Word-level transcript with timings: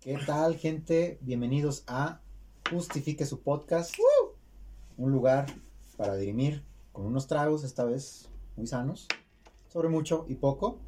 ¿Qué 0.00 0.18
tal, 0.26 0.56
gente? 0.56 1.18
Bienvenidos 1.20 1.84
a 1.86 2.20
Justifique 2.68 3.24
su 3.24 3.42
podcast. 3.42 3.94
Un 4.96 5.12
lugar 5.12 5.46
para 5.96 6.16
dirimir 6.16 6.64
con 6.92 7.06
unos 7.06 7.28
tragos, 7.28 7.62
esta 7.62 7.84
vez 7.84 8.28
muy 8.56 8.66
sanos, 8.66 9.06
sobre 9.68 9.88
mucho 9.88 10.26
y 10.28 10.34
poco. 10.34 10.80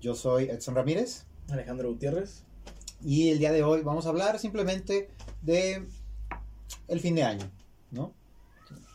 Yo 0.00 0.14
soy 0.14 0.44
Edson 0.44 0.76
Ramírez. 0.76 1.26
Alejandro 1.48 1.90
Gutiérrez. 1.90 2.44
Y 3.02 3.30
el 3.30 3.40
día 3.40 3.50
de 3.50 3.64
hoy 3.64 3.82
vamos 3.82 4.06
a 4.06 4.10
hablar 4.10 4.38
simplemente 4.38 5.10
de 5.42 5.88
el 6.86 7.00
fin 7.00 7.16
de 7.16 7.24
año, 7.24 7.50
¿no? 7.90 8.12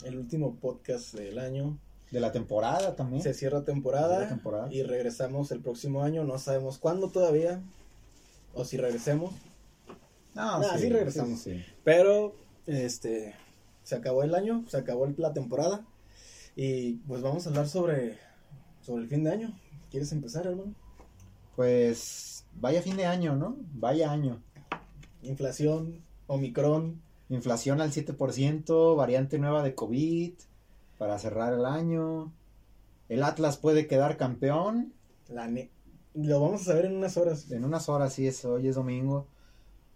El 0.05 0.17
último 0.17 0.55
podcast 0.55 1.13
del 1.13 1.39
año. 1.39 1.77
De 2.11 2.19
la 2.19 2.31
temporada 2.31 2.95
también. 2.95 3.21
Se 3.23 3.33
cierra 3.33 3.63
temporada, 3.63 4.17
Cierra 4.17 4.29
temporada. 4.29 4.67
y 4.73 4.83
regresamos 4.83 5.51
el 5.51 5.59
próximo 5.61 6.03
año. 6.03 6.23
No 6.23 6.37
sabemos 6.37 6.77
cuándo 6.77 7.09
todavía. 7.09 7.61
O 8.53 8.63
si 8.63 8.77
regresemos. 8.77 9.33
No, 10.33 10.41
Ah, 10.57 10.77
sí 10.77 10.89
regresamos. 10.89 11.39
sí. 11.39 11.63
Pero, 11.83 12.35
este, 12.67 13.35
se 13.83 13.95
acabó 13.95 14.23
el 14.23 14.33
año, 14.35 14.63
se 14.67 14.77
acabó 14.77 15.05
el- 15.05 15.15
la 15.17 15.33
temporada. 15.33 15.85
Y 16.55 16.93
pues 17.07 17.21
vamos 17.21 17.45
a 17.45 17.49
hablar 17.49 17.67
sobre, 17.67 18.17
sobre 18.81 19.03
el 19.03 19.09
fin 19.09 19.23
de 19.23 19.31
año. 19.31 19.59
¿Quieres 19.91 20.11
empezar, 20.13 20.45
hermano? 20.47 20.73
Pues 21.55 22.45
vaya 22.55 22.81
fin 22.81 22.97
de 22.97 23.05
año, 23.05 23.35
¿no? 23.35 23.57
Vaya 23.73 24.11
año. 24.11 24.41
Inflación, 25.21 26.01
Omicron. 26.27 27.01
Inflación 27.29 27.81
al 27.81 27.91
7%, 27.91 28.95
variante 28.95 29.39
nueva 29.39 29.63
de 29.63 29.73
COVID 29.73 30.33
para 30.97 31.17
cerrar 31.19 31.53
el 31.53 31.65
año. 31.65 32.33
El 33.09 33.23
Atlas 33.23 33.57
puede 33.57 33.87
quedar 33.87 34.17
campeón. 34.17 34.93
La 35.29 35.47
ne- 35.47 35.71
Lo 36.13 36.39
vamos 36.39 36.61
a 36.61 36.65
saber 36.65 36.85
en 36.85 36.95
unas 36.95 37.17
horas. 37.17 37.51
En 37.51 37.63
unas 37.65 37.89
horas, 37.89 38.13
sí, 38.13 38.27
es, 38.27 38.43
hoy 38.45 38.67
es 38.67 38.75
domingo. 38.75 39.27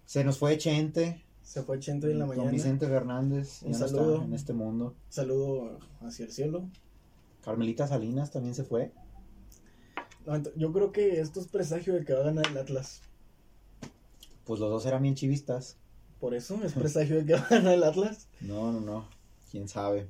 Se 0.05 0.23
nos 0.23 0.37
fue 0.37 0.57
Chente. 0.57 1.23
Se 1.41 1.63
fue 1.63 1.79
Chento 1.79 2.07
hoy 2.07 2.13
en 2.13 2.19
la 2.19 2.25
Don 2.25 2.35
mañana. 2.35 2.51
Vicente 2.51 2.87
Fernández. 2.87 3.61
Un 3.63 3.73
ya 3.73 3.79
no 3.79 3.85
está 3.85 3.97
saludo. 3.97 4.23
en 4.23 4.33
este 4.33 4.53
mundo. 4.53 4.95
Saludo 5.09 5.79
hacia 6.01 6.25
el 6.25 6.31
cielo. 6.31 6.69
Carmelita 7.43 7.87
Salinas 7.87 8.31
también 8.31 8.53
se 8.53 8.63
fue. 8.63 8.91
No, 10.25 10.37
yo 10.55 10.71
creo 10.73 10.91
que 10.91 11.21
esto 11.21 11.39
es 11.39 11.47
presagio 11.47 11.93
de 11.95 12.03
que 12.05 12.13
va 12.13 12.19
a 12.19 12.23
ganar 12.25 12.45
el 12.47 12.57
Atlas. 12.57 13.01
Pues 14.43 14.59
los 14.59 14.69
dos 14.69 14.85
eran 14.85 15.01
bien 15.03 15.15
chivistas. 15.15 15.77
Por 16.19 16.33
eso 16.35 16.59
es 16.63 16.73
presagio 16.73 17.17
de 17.17 17.25
que 17.25 17.33
va 17.33 17.39
a 17.39 17.49
ganar 17.49 17.73
el 17.73 17.83
Atlas. 17.83 18.27
No, 18.41 18.71
no, 18.71 18.81
no. 18.81 19.05
Quién 19.49 19.67
sabe. 19.67 20.07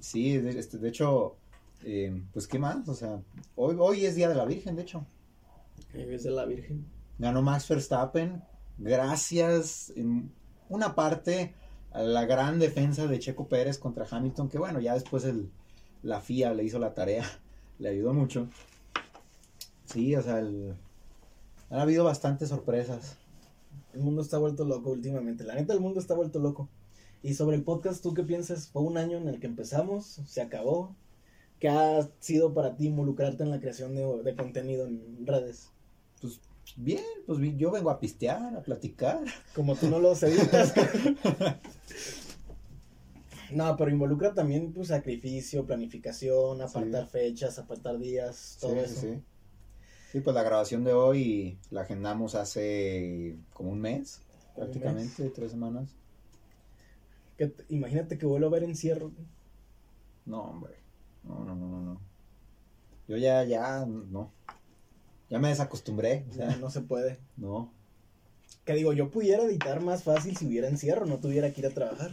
Sí, 0.00 0.36
de, 0.38 0.58
este, 0.58 0.78
de 0.78 0.88
hecho, 0.88 1.36
eh, 1.84 2.22
pues 2.32 2.46
qué 2.46 2.58
más. 2.58 2.88
O 2.88 2.94
sea, 2.94 3.20
hoy, 3.56 3.76
hoy 3.78 4.04
es 4.06 4.14
Día 4.14 4.28
de 4.28 4.34
la 4.34 4.44
Virgen, 4.44 4.76
de 4.76 4.82
hecho. 4.82 5.06
Es 5.94 6.22
de 6.24 6.30
la 6.30 6.44
Virgen. 6.44 6.86
Ganó 7.18 7.42
Max 7.42 7.68
Verstappen. 7.68 8.42
Gracias 8.78 9.92
en 9.96 10.32
una 10.68 10.94
parte 10.94 11.54
a 11.92 12.02
la 12.02 12.24
gran 12.24 12.58
defensa 12.58 13.06
de 13.06 13.18
Checo 13.18 13.48
Pérez 13.48 13.78
contra 13.78 14.06
Hamilton, 14.10 14.48
que 14.48 14.58
bueno, 14.58 14.80
ya 14.80 14.94
después 14.94 15.24
el, 15.24 15.50
la 16.02 16.20
FIA 16.20 16.54
le 16.54 16.64
hizo 16.64 16.78
la 16.78 16.94
tarea, 16.94 17.24
le 17.78 17.90
ayudó 17.90 18.12
mucho. 18.14 18.48
Sí, 19.84 20.16
o 20.16 20.22
sea, 20.22 20.38
el- 20.38 20.74
han 21.70 21.78
habido 21.80 22.04
bastantes 22.04 22.48
sorpresas. 22.50 23.16
El 23.94 24.00
mundo 24.00 24.22
está 24.22 24.38
vuelto 24.38 24.64
loco 24.64 24.90
últimamente. 24.90 25.44
La 25.44 25.54
neta, 25.54 25.72
el 25.74 25.80
mundo 25.80 26.00
está 26.00 26.14
vuelto 26.14 26.38
loco. 26.38 26.68
Y 27.22 27.34
sobre 27.34 27.56
el 27.56 27.62
podcast, 27.62 28.02
¿tú 28.02 28.14
qué 28.14 28.24
piensas? 28.24 28.68
Fue 28.68 28.82
un 28.82 28.96
año 28.98 29.16
en 29.18 29.28
el 29.28 29.38
que 29.38 29.46
empezamos, 29.46 30.20
se 30.26 30.40
acabó. 30.40 30.96
¿Qué 31.60 31.68
ha 31.68 32.08
sido 32.18 32.52
para 32.52 32.76
ti 32.76 32.86
involucrarte 32.86 33.44
en 33.44 33.50
la 33.50 33.60
creación 33.60 33.94
de, 33.94 34.22
de 34.24 34.34
contenido 34.34 34.86
en 34.86 35.24
redes? 35.24 35.68
Pues 36.20 36.40
bien, 36.76 37.04
pues 37.26 37.38
yo 37.56 37.70
vengo 37.70 37.90
a 37.90 38.00
pistear, 38.00 38.56
a 38.56 38.62
platicar. 38.62 39.20
Como 39.54 39.76
tú 39.76 39.88
no 39.88 40.00
los 40.00 40.20
editas. 40.24 40.74
no, 43.52 43.76
pero 43.76 43.90
involucra 43.90 44.34
también 44.34 44.72
pues 44.72 44.88
sacrificio, 44.88 45.64
planificación, 45.64 46.60
apartar 46.60 47.06
fechas, 47.06 47.58
apartar 47.58 47.98
días, 47.98 48.58
todo 48.60 48.72
Sí, 48.72 48.78
eso. 48.80 49.00
sí, 49.00 49.22
sí. 50.10 50.20
Pues 50.20 50.34
la 50.34 50.42
grabación 50.42 50.82
de 50.82 50.92
hoy 50.92 51.58
la 51.70 51.82
agendamos 51.82 52.34
hace 52.34 53.36
como 53.52 53.70
un 53.70 53.80
mes, 53.80 54.20
un 54.48 54.56
prácticamente, 54.56 55.30
tres 55.30 55.52
semanas. 55.52 55.94
Que 57.42 57.52
imagínate 57.70 58.18
que 58.18 58.26
vuelvo 58.26 58.46
a 58.46 58.50
ver 58.50 58.62
encierro. 58.62 59.10
No, 60.26 60.42
hombre. 60.42 60.74
No, 61.24 61.44
no, 61.44 61.56
no, 61.56 61.68
no, 61.68 61.80
no. 61.80 62.00
Yo 63.08 63.16
ya, 63.16 63.42
ya, 63.42 63.84
no. 63.84 64.30
Ya 65.28 65.40
me 65.40 65.48
desacostumbré. 65.48 66.24
o 66.30 66.34
sea, 66.34 66.56
no 66.58 66.70
se 66.70 66.82
puede. 66.82 67.18
no. 67.36 67.72
Que 68.64 68.74
digo, 68.74 68.92
yo 68.92 69.10
pudiera 69.10 69.42
editar 69.42 69.80
más 69.80 70.04
fácil 70.04 70.36
si 70.36 70.46
hubiera 70.46 70.68
encierro, 70.68 71.04
no 71.04 71.18
tuviera 71.18 71.52
que 71.52 71.62
ir 71.62 71.66
a 71.66 71.70
trabajar. 71.70 72.12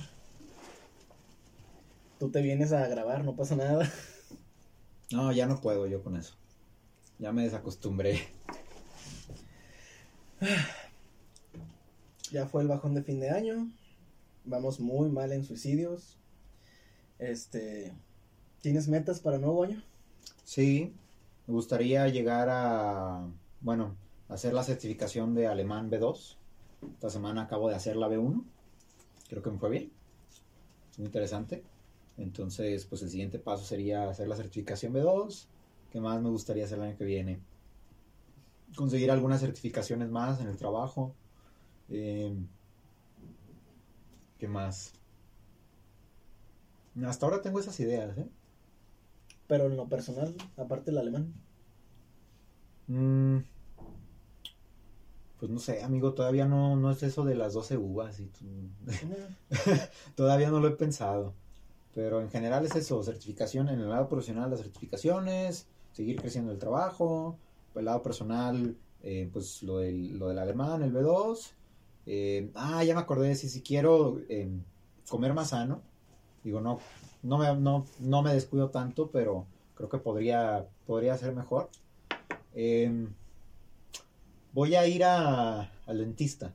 Tú 2.18 2.32
te 2.32 2.42
vienes 2.42 2.72
a 2.72 2.88
grabar, 2.88 3.24
no 3.24 3.36
pasa 3.36 3.56
nada. 3.56 3.88
No, 5.12 5.32
ya 5.32 5.46
no 5.46 5.62
puedo 5.62 5.86
yo 5.86 6.04
con 6.04 6.18
eso. 6.18 6.36
Ya 7.20 7.32
me 7.32 7.44
desacostumbré. 7.44 8.28
Ya 12.32 12.48
fue 12.48 12.62
el 12.62 12.68
bajón 12.68 12.96
de 12.96 13.04
fin 13.04 13.20
de 13.20 13.30
año. 13.30 13.72
Vamos 14.46 14.80
muy 14.80 15.10
mal 15.10 15.32
en 15.32 15.44
suicidios. 15.44 16.18
Este, 17.20 17.94
¿tienes 18.62 18.88
metas 18.88 19.20
para 19.20 19.38
nuevo 19.38 19.64
año? 19.64 19.84
Sí, 20.44 20.94
me 21.48 21.54
gustaría 21.54 22.08
llegar 22.08 22.48
a, 22.50 23.28
bueno, 23.62 23.96
hacer 24.30 24.54
la 24.54 24.64
certificación 24.64 25.36
de 25.36 25.48
alemán 25.48 25.92
B2. 25.92 26.38
Esta 26.94 27.10
semana 27.10 27.44
acabo 27.44 27.70
de 27.70 27.76
hacer 27.76 27.96
la 27.96 28.08
B1. 28.08 28.44
Creo 29.28 29.44
que 29.44 29.52
me 29.52 29.60
fue 29.60 29.70
bien. 29.70 29.92
Es 30.92 31.00
muy 31.00 31.08
interesante. 31.08 31.64
Entonces, 32.18 32.86
pues 32.86 33.02
el 33.02 33.10
siguiente 33.10 33.40
paso 33.40 33.66
sería 33.66 34.10
hacer 34.10 34.28
la 34.28 34.36
certificación 34.36 34.94
B2. 34.94 35.46
¿Qué 35.92 36.00
más 36.00 36.22
me 36.22 36.30
gustaría 36.30 36.66
hacer 36.66 36.78
el 36.78 36.86
año 36.86 36.98
que 36.98 37.06
viene? 37.06 37.40
Conseguir 38.76 39.12
algunas 39.12 39.42
certificaciones 39.42 40.10
más 40.10 40.40
en 40.40 40.48
el 40.48 40.58
trabajo. 40.58 41.14
Eh, 41.90 42.34
¿Qué 44.40 44.48
más? 44.48 44.92
Hasta 47.04 47.26
ahora 47.26 47.42
tengo 47.42 47.60
esas 47.60 47.80
ideas, 47.80 48.16
¿eh? 48.18 48.30
Pero 49.48 49.66
en 49.66 49.76
lo 49.76 49.90
personal, 49.90 50.34
aparte 50.56 50.92
del 50.92 51.00
alemán. 51.00 51.34
Mm, 52.90 53.40
pues 55.38 55.50
no 55.52 55.60
sé, 55.60 55.84
amigo, 55.84 56.14
todavía 56.14 56.46
no, 56.46 56.76
no 56.76 56.92
es 56.92 57.02
eso 57.04 57.24
de 57.24 57.36
las 57.36 57.54
12 57.54 57.78
uvas 57.78 58.20
y 58.20 58.28
tú- 58.28 58.46
todavía 60.16 60.50
no 60.50 60.60
lo 60.60 60.68
he 60.68 60.72
pensado. 60.72 61.38
Pero 61.94 62.22
en 62.22 62.30
general 62.32 62.66
es 62.66 62.76
eso, 62.76 63.04
certificación 63.04 63.70
en 63.70 63.80
el 63.82 63.90
lado 63.90 64.10
profesional, 64.10 64.50
las 64.52 64.62
certificaciones, 64.62 65.70
seguir 65.92 66.18
creciendo 66.22 66.52
el 66.54 66.60
trabajo, 66.60 67.42
el 67.76 67.86
lado 67.86 68.02
personal, 68.04 68.78
eh, 69.02 69.30
pues 69.34 69.64
lo 69.64 69.80
del, 69.80 70.18
lo 70.20 70.30
del 70.30 70.40
alemán, 70.40 70.84
el 70.84 70.92
B2. 70.94 71.59
Eh, 72.06 72.50
ah, 72.56 72.84
ya 72.84 72.96
me 72.96 73.02
acordé, 73.02 73.36
si, 73.36 73.50
si 73.50 73.62
quiero 73.62 74.20
eh, 74.30 74.50
comer 75.10 75.34
más 75.34 75.50
sano, 75.50 75.82
digo, 76.44 76.62
no, 76.62 76.80
no 77.24 77.38
me, 77.38 77.56
no, 77.56 77.86
no 78.00 78.22
me 78.22 78.34
descuido 78.34 78.70
tanto, 78.70 79.10
pero 79.12 79.46
creo 79.76 79.90
que 79.90 79.98
podría, 79.98 80.68
podría 80.88 81.18
ser 81.18 81.34
mejor. 81.36 81.70
Eh, 82.56 83.08
voy 84.54 84.76
a 84.76 84.88
ir 84.88 85.04
a, 85.04 85.72
al 85.86 85.98
dentista. 85.98 86.54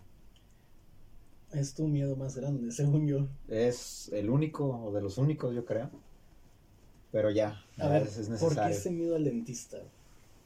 Es 1.53 1.75
tu 1.75 1.87
miedo 1.87 2.17
más 2.17 2.37
grande, 2.37 2.71
según 2.73 3.07
yo. 3.07 3.27
Es 3.49 4.09
el 4.13 4.29
único, 4.31 4.67
o 4.87 4.93
de 4.93 5.01
los 5.03 5.19
únicos, 5.19 5.55
yo 5.55 5.65
creo. 5.65 5.91
Pero 7.13 7.31
ya, 7.31 7.65
A 7.79 7.85
ya 7.85 7.89
ver, 7.89 8.03
es, 8.03 8.17
es 8.19 8.29
¿por 8.39 8.59
qué 8.59 8.71
necesario. 8.71 8.77
ese 8.77 8.91
miedo 8.91 9.15
al 9.17 9.25
dentista? 9.25 9.79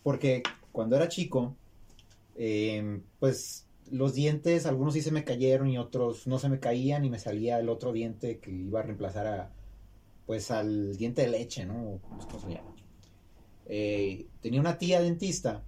Porque 0.03 0.43
cuando 0.73 0.97
era 0.97 1.09
chico, 1.09 1.55
eh, 2.37 3.01
pues 3.19 3.68
los 3.91 4.15
dientes, 4.15 4.67
algunos 4.67 4.95
sí 4.95 5.03
se 5.03 5.11
me 5.11 5.25
cayeron 5.25 5.69
y 5.69 5.79
otros 5.79 6.27
no 6.27 6.39
se 6.39 6.49
me 6.49 6.61
caían 6.61 7.05
y 7.05 7.11
me 7.11 7.19
salía 7.19 7.59
el 7.59 7.69
otro 7.69 7.93
diente 7.93 8.39
que 8.39 8.51
iba 8.51 8.81
a 8.81 8.83
reemplazar 8.83 9.27
a, 9.27 9.53
pues 10.27 10.51
al 10.51 10.97
diente 10.97 11.23
de 11.23 11.29
leche, 11.29 11.65
¿no? 11.67 11.75
O 11.95 12.01
¿Cómo 12.01 12.41
se 12.41 12.55
llama? 12.55 12.75
Eh, 13.67 14.27
tenía 14.41 14.61
una 14.61 14.79
tía 14.79 15.01
dentista 15.01 15.65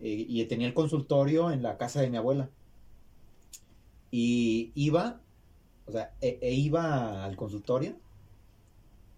eh, 0.00 0.24
y 0.28 0.44
tenía 0.46 0.66
el 0.66 0.74
consultorio 0.74 1.50
en 1.50 1.62
la 1.62 1.76
casa 1.76 2.00
de 2.00 2.10
mi 2.10 2.16
abuela. 2.16 2.50
Y 4.10 4.72
iba, 4.74 5.20
o 5.86 5.92
sea, 5.92 6.14
e- 6.20 6.38
e 6.42 6.52
iba 6.52 7.24
al 7.24 7.36
consultorio 7.36 7.96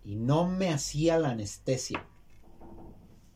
y 0.05 0.17
no 0.17 0.49
me 0.49 0.71
hacía 0.71 1.19
la 1.19 1.31
anestesia. 1.31 2.07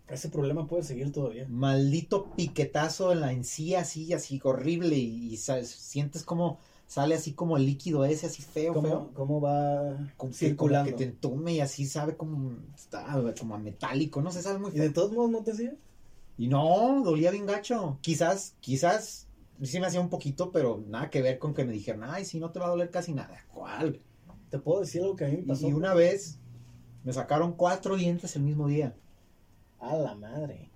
Ese 0.08 0.29
problema 0.29 0.67
puede 0.69 0.85
seguir 0.85 1.11
todavía. 1.12 1.47
Maldito 1.49 2.31
piquetazo 2.37 3.11
en 3.12 3.20
la 3.20 3.32
encía, 3.32 3.81
así, 3.81 4.12
así 4.12 4.41
horrible. 4.44 4.97
Y, 4.97 5.32
y, 5.32 5.37
sabes, 5.37 5.69
sientes 5.69 6.23
como 6.23 6.58
sale 6.87 7.17
así 7.17 7.32
como 7.32 7.56
el 7.56 7.67
líquido 7.67 8.05
ese, 8.05 8.26
así 8.26 8.43
feo, 8.43 8.73
¿Cómo, 8.73 8.87
feo. 8.88 9.11
cómo 9.14 9.41
va 9.41 9.99
Como 10.17 10.31
que- 10.31 10.38
circulando? 10.38 10.91
Como 10.93 10.99
que 10.99 11.05
te 11.05 11.11
entume 11.11 11.55
y 11.55 11.61
así 11.61 11.85
sabe 11.87 12.17
como, 12.17 12.56
está, 12.76 13.20
como 13.41 13.56
a 13.56 13.58
metálico, 13.58 14.23
no 14.23 14.31
sé, 14.31 14.41
sabe 14.43 14.61
muy 14.61 14.70
¿Y 14.70 14.75
feo. 14.75 14.82
de 14.85 14.91
todos 14.91 15.11
modos 15.12 15.31
no 15.32 15.43
te 15.43 15.50
hacía? 15.50 15.75
Y 16.38 16.47
no, 16.47 17.03
dolía 17.03 17.32
bien 17.32 17.47
gacho. 17.47 17.99
Quizás, 18.03 18.55
quizás 18.61 19.26
sí 19.62 19.81
me 19.81 19.87
hacía 19.87 20.00
un 20.00 20.11
poquito, 20.11 20.53
pero 20.53 20.85
nada 20.87 21.11
que 21.11 21.23
ver 21.23 21.41
con 21.41 21.55
que 21.55 21.64
me 21.64 21.73
dijeran, 21.73 22.05
ay, 22.05 22.25
sí, 22.25 22.38
no 22.38 22.50
te 22.53 22.61
va 22.61 22.67
a 22.67 22.70
doler 22.70 22.91
casi 22.93 23.12
nada. 23.12 23.44
¿Cuál? 23.53 24.00
¿Te 24.50 24.61
puedo 24.61 24.81
decir 24.82 25.03
algo 25.03 25.17
que 25.17 25.25
a 25.25 25.29
mí 25.29 25.38
me 25.38 25.43
Y, 25.43 25.47
pasó? 25.47 25.67
y 25.69 25.73
una 25.73 25.93
vez 25.94 26.38
me 27.03 27.12
sacaron 27.12 27.55
cuatro 27.55 27.97
dientes 27.97 28.37
el 28.37 28.43
mismo 28.43 28.69
día, 28.69 28.94
A 29.91 29.97
la 29.97 30.15
madre. 30.15 30.71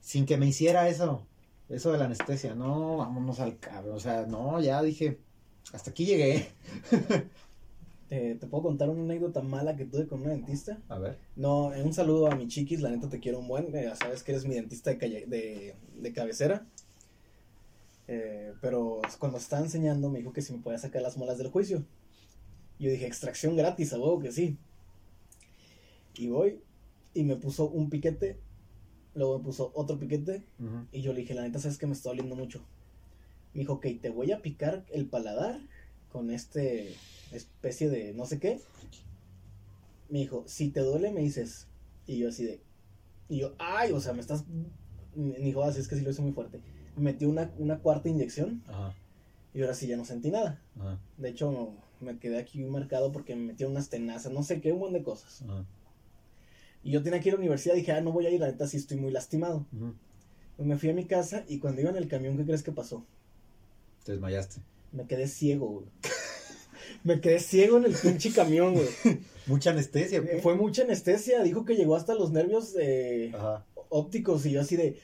sin 0.00 0.26
que 0.26 0.36
me 0.36 0.46
hiciera 0.46 0.88
eso, 0.88 1.26
eso 1.68 1.92
de 1.92 1.98
la 1.98 2.06
anestesia. 2.06 2.54
No, 2.54 2.98
vámonos 2.98 3.40
al 3.40 3.58
cabrón. 3.58 3.96
O 3.96 4.00
sea, 4.00 4.26
no, 4.26 4.60
ya 4.60 4.82
dije, 4.82 5.18
hasta 5.72 5.90
aquí 5.90 6.06
llegué. 6.06 6.48
¿Te, 8.08 8.34
te 8.40 8.46
puedo 8.46 8.62
contar 8.64 8.88
una 8.90 9.02
anécdota 9.02 9.42
mala 9.42 9.76
que 9.76 9.84
tuve 9.84 10.06
con 10.06 10.20
una 10.22 10.30
dentista? 10.30 10.78
A 10.88 10.98
ver. 10.98 11.18
No, 11.36 11.72
eh, 11.74 11.82
un 11.82 11.92
saludo 11.92 12.26
a 12.30 12.34
mi 12.36 12.48
chiquis, 12.48 12.80
la 12.80 12.90
neta 12.90 13.08
te 13.08 13.20
quiero 13.20 13.38
un 13.40 13.48
buen, 13.48 13.74
eh, 13.74 13.84
ya 13.84 13.96
sabes 13.96 14.22
que 14.22 14.32
eres 14.32 14.46
mi 14.46 14.54
dentista 14.54 14.90
de, 14.90 14.98
calle- 14.98 15.26
de, 15.26 15.74
de 16.00 16.12
cabecera. 16.12 16.66
Eh, 18.08 18.54
pero 18.60 19.00
cuando 19.18 19.38
estaba 19.38 19.62
enseñando 19.62 20.08
me 20.10 20.18
dijo 20.20 20.32
que 20.32 20.42
si 20.42 20.52
me 20.52 20.60
podía 20.60 20.78
sacar 20.78 21.02
las 21.02 21.16
muelas 21.16 21.38
del 21.38 21.50
juicio. 21.50 21.84
Yo 22.78 22.90
dije, 22.90 23.06
extracción 23.06 23.56
gratis, 23.56 23.92
a 23.92 23.98
huevo 23.98 24.20
que 24.20 24.32
sí. 24.32 24.58
Y 26.14 26.28
voy 26.28 26.60
y 27.16 27.24
me 27.24 27.36
puso 27.36 27.68
un 27.68 27.88
piquete, 27.90 28.38
luego 29.14 29.38
me 29.38 29.44
puso 29.44 29.72
otro 29.74 29.98
piquete 29.98 30.44
y 30.92 31.00
yo 31.02 31.12
le 31.12 31.20
dije, 31.20 31.34
la 31.34 31.42
neta, 31.42 31.58
sabes 31.58 31.78
que 31.78 31.86
me 31.86 31.92
está 31.94 32.10
doliendo 32.10 32.36
mucho. 32.36 32.60
Me 33.54 33.60
dijo, 33.60 33.74
ok, 33.74 33.86
te 34.02 34.10
voy 34.10 34.32
a 34.32 34.42
picar 34.42 34.84
el 34.92 35.06
paladar 35.06 35.58
con 36.12 36.30
este 36.30 36.94
especie 37.32 37.88
de 37.88 38.12
no 38.14 38.26
sé 38.26 38.38
qué. 38.38 38.60
Me 40.08 40.20
dijo, 40.20 40.44
si 40.46 40.68
te 40.70 40.80
duele, 40.80 41.10
me 41.10 41.20
dices. 41.20 41.66
Y 42.06 42.18
yo 42.18 42.28
así 42.28 42.44
de. 42.44 42.60
Y 43.28 43.38
yo, 43.38 43.54
ay, 43.58 43.92
o 43.92 44.00
sea, 44.00 44.12
me 44.12 44.20
estás. 44.20 44.44
Me 45.14 45.38
dijo, 45.38 45.62
así 45.64 45.80
es 45.80 45.88
que 45.88 45.96
sí 45.96 46.02
lo 46.02 46.10
hizo 46.10 46.22
muy 46.22 46.32
fuerte. 46.32 46.60
Me 46.96 47.02
metió 47.04 47.28
una, 47.28 47.50
una 47.58 47.78
cuarta 47.78 48.08
inyección 48.08 48.62
Ajá, 48.66 48.94
y 49.54 49.60
ahora 49.62 49.74
sí 49.74 49.86
ya 49.86 49.96
no 49.96 50.04
sentí 50.04 50.30
nada. 50.30 50.60
ajá, 50.78 50.98
De 51.16 51.30
hecho, 51.30 51.72
me 52.00 52.18
quedé 52.18 52.38
aquí 52.38 52.62
marcado 52.64 53.10
porque 53.12 53.34
me 53.34 53.42
metió 53.46 53.68
unas 53.68 53.88
tenazas, 53.88 54.32
no 54.32 54.42
sé 54.42 54.60
qué, 54.60 54.72
un 54.72 54.78
montón 54.80 54.94
de 54.98 55.02
cosas. 55.02 55.42
ajá. 55.42 55.64
Y 56.82 56.92
yo 56.92 57.02
tenía 57.02 57.20
que 57.20 57.28
ir 57.28 57.34
a 57.34 57.36
la 57.36 57.40
universidad, 57.40 57.74
dije, 57.74 57.92
ah, 57.92 58.00
no 58.00 58.12
voy 58.12 58.26
a 58.26 58.30
ir, 58.30 58.40
la 58.40 58.46
neta, 58.46 58.66
sí 58.66 58.76
estoy 58.76 58.96
muy 58.96 59.10
lastimado. 59.10 59.66
Pues 60.56 60.68
me 60.68 60.76
fui 60.76 60.90
a 60.90 60.94
mi 60.94 61.04
casa 61.04 61.44
y 61.48 61.58
cuando 61.58 61.80
iba 61.80 61.90
en 61.90 61.96
el 61.96 62.08
camión, 62.08 62.36
¿qué 62.36 62.44
crees 62.44 62.62
que 62.62 62.72
pasó? 62.72 63.04
Te 64.04 64.12
desmayaste. 64.12 64.60
Me 64.92 65.06
quedé 65.06 65.26
ciego, 65.26 65.68
güey. 65.68 65.86
me 67.04 67.20
quedé 67.20 67.40
ciego 67.40 67.76
en 67.78 67.86
el 67.86 67.94
pinche 67.94 68.30
camión, 68.32 68.74
güey. 68.74 68.88
Mucha 69.46 69.70
anestesia, 69.70 70.20
¿o 70.20 70.24
qué? 70.24 70.38
Fue 70.38 70.56
mucha 70.56 70.82
anestesia, 70.82 71.42
dijo 71.44 71.64
que 71.64 71.76
llegó 71.76 71.94
hasta 71.94 72.14
los 72.14 72.32
nervios 72.32 72.74
eh, 72.80 73.32
ópticos 73.90 74.44
y 74.44 74.50
yo 74.50 74.60
así 74.60 74.74
de, 74.76 74.98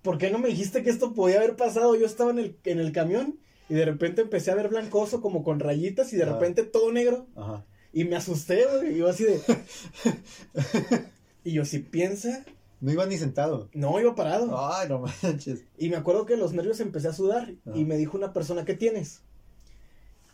¿por 0.00 0.16
qué 0.16 0.30
no 0.30 0.38
me 0.38 0.48
dijiste 0.48 0.82
que 0.82 0.88
esto 0.88 1.12
podía 1.12 1.36
haber 1.36 1.54
pasado? 1.54 1.94
Yo 1.94 2.06
estaba 2.06 2.30
en 2.30 2.38
el, 2.38 2.56
en 2.64 2.80
el 2.80 2.92
camión 2.92 3.38
y 3.68 3.74
de 3.74 3.84
repente 3.84 4.22
empecé 4.22 4.50
a 4.50 4.54
ver 4.54 4.68
blancoso 4.68 5.20
como 5.20 5.44
con 5.44 5.60
rayitas 5.60 6.14
y 6.14 6.16
de 6.16 6.24
repente 6.24 6.62
todo 6.62 6.90
negro 6.92 7.26
Ajá. 7.36 7.66
Y 7.92 8.04
me 8.04 8.16
asusté, 8.16 8.64
güey. 8.66 8.94
Y 8.94 8.98
yo 8.98 9.08
así 9.08 9.24
de... 9.24 9.40
y 11.44 11.52
yo 11.52 11.64
si 11.64 11.78
piensa, 11.80 12.44
No 12.80 12.92
ibas 12.92 13.08
ni 13.08 13.16
sentado. 13.18 13.68
no, 13.74 13.98
iba 14.00 14.14
parado. 14.14 14.56
Ay, 14.72 14.88
no 14.88 15.04
manches. 15.22 15.64
Y 15.78 15.88
me 15.88 15.96
acuerdo 15.96 16.26
que 16.26 16.36
los 16.36 16.52
nervios 16.52 16.80
empecé 16.80 17.08
a 17.08 17.12
sudar 17.12 17.52
Ah. 17.66 17.72
y 17.74 17.84
me 17.84 17.96
dijo 17.96 18.16
una 18.16 18.32
persona, 18.32 18.64
¿qué 18.64 18.74
tienes? 18.74 19.20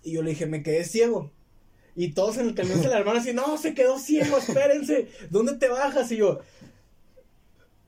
Y 0.03 0.13
yo 0.13 0.23
le 0.23 0.31
dije, 0.31 0.47
me 0.47 0.63
quedé 0.63 0.85
ciego. 0.85 1.31
Y 1.97 2.13
todos 2.13 2.39
en 2.39 2.49
el 2.49 2.55
camión 2.55 2.81
se 2.81 2.89
alarmaron 2.89 3.21
así, 3.21 3.33
no, 3.33 3.57
se 3.57 3.73
quedó 3.73 3.99
ciego, 3.99 4.37
espérense, 4.39 5.09
¿dónde 5.31 5.55
te 5.55 5.69
bajas? 5.69 6.11
Y 6.11 6.17
yo, 6.17 6.41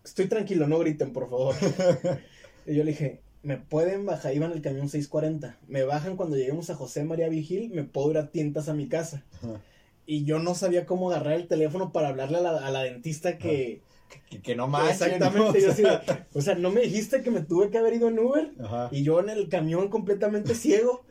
estoy 0.05 0.27
tranquilo, 0.29 0.69
no 0.69 0.79
griten, 0.79 1.13
por 1.13 1.29
favor. 1.29 1.55
Y 2.69 2.75
yo 2.75 2.83
le 2.83 2.91
dije, 2.91 3.21
me 3.47 3.59
pueden 3.59 4.07
bajar, 4.07 4.35
iba 4.35 4.47
en 4.47 4.51
el 4.51 4.61
camión 4.61 4.89
640, 4.89 5.57
me 5.69 5.85
bajan 5.85 6.17
cuando 6.17 6.37
lleguemos 6.37 6.69
a 6.69 6.75
José 6.75 7.05
María 7.05 7.29
Vigil, 7.29 7.71
me 7.71 7.85
puedo 7.85 8.11
ir 8.11 8.19
a 8.19 8.33
tientas 8.33 8.69
a 8.69 8.75
mi 8.75 8.89
casa. 8.89 9.25
Ajá. 9.37 9.61
Y 10.05 10.25
yo 10.25 10.41
no 10.41 10.57
sabía 10.57 10.85
cómo 10.85 11.13
agarrar 11.13 11.35
el 11.35 11.47
teléfono 11.47 11.93
para 11.93 12.09
hablarle 12.09 12.39
a 12.39 12.41
la, 12.41 12.67
a 12.67 12.71
la 12.73 12.83
dentista 12.83 13.39
que... 13.39 13.83
Que, 14.29 14.43
que 14.43 14.57
no 14.57 14.67
manches. 14.67 15.01
Exactamente, 15.01 15.61
yo 15.61 15.71
así 15.71 15.83
de, 15.83 16.01
o 16.35 16.43
sea, 16.43 16.57
no 16.57 16.73
me 16.73 16.81
dijiste 16.81 17.23
que 17.23 17.31
me 17.31 17.41
tuve 17.41 17.71
que 17.71 17.79
haber 17.79 17.95
ido 17.95 18.09
en 18.09 18.19
Uber. 18.19 18.51
Ajá. 18.61 18.89
Y 18.91 19.05
yo 19.05 19.21
en 19.21 19.29
el 19.29 19.49
camión 19.49 19.91
completamente 19.91 20.57
ciego. 20.57 21.05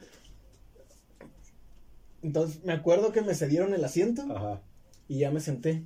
Entonces 2.21 2.65
me 2.65 2.73
acuerdo 2.73 3.13
que 3.13 3.21
me 3.21 3.33
cedieron 3.33 3.73
el 3.73 3.83
asiento 3.85 4.23
Ajá. 4.29 4.61
y 5.07 5.19
ya 5.19 5.31
me 5.31 5.39
senté. 5.39 5.85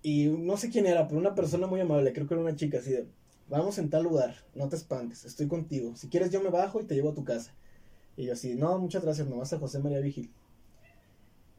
Y 0.00 0.28
no 0.28 0.56
sé 0.56 0.70
quién 0.70 0.86
era, 0.86 1.06
pero 1.08 1.20
una 1.20 1.34
persona 1.34 1.66
muy 1.66 1.80
amable, 1.80 2.14
creo 2.14 2.26
que 2.26 2.32
era 2.32 2.42
una 2.42 2.56
chica 2.56 2.78
así 2.78 2.92
de, 2.92 3.06
vamos 3.48 3.78
en 3.78 3.90
tal 3.90 4.04
lugar, 4.04 4.36
no 4.54 4.68
te 4.68 4.76
espantes, 4.76 5.24
estoy 5.24 5.48
contigo. 5.48 5.96
Si 5.96 6.08
quieres 6.08 6.30
yo 6.30 6.42
me 6.42 6.50
bajo 6.50 6.80
y 6.80 6.84
te 6.84 6.94
llevo 6.94 7.10
a 7.10 7.14
tu 7.14 7.24
casa. 7.24 7.52
Y 8.16 8.24
yo 8.24 8.32
así, 8.32 8.54
no, 8.54 8.78
muchas 8.78 9.02
gracias, 9.02 9.28
nomás 9.28 9.52
a 9.52 9.58
José 9.58 9.78
María 9.78 10.00
Vigil. 10.00 10.30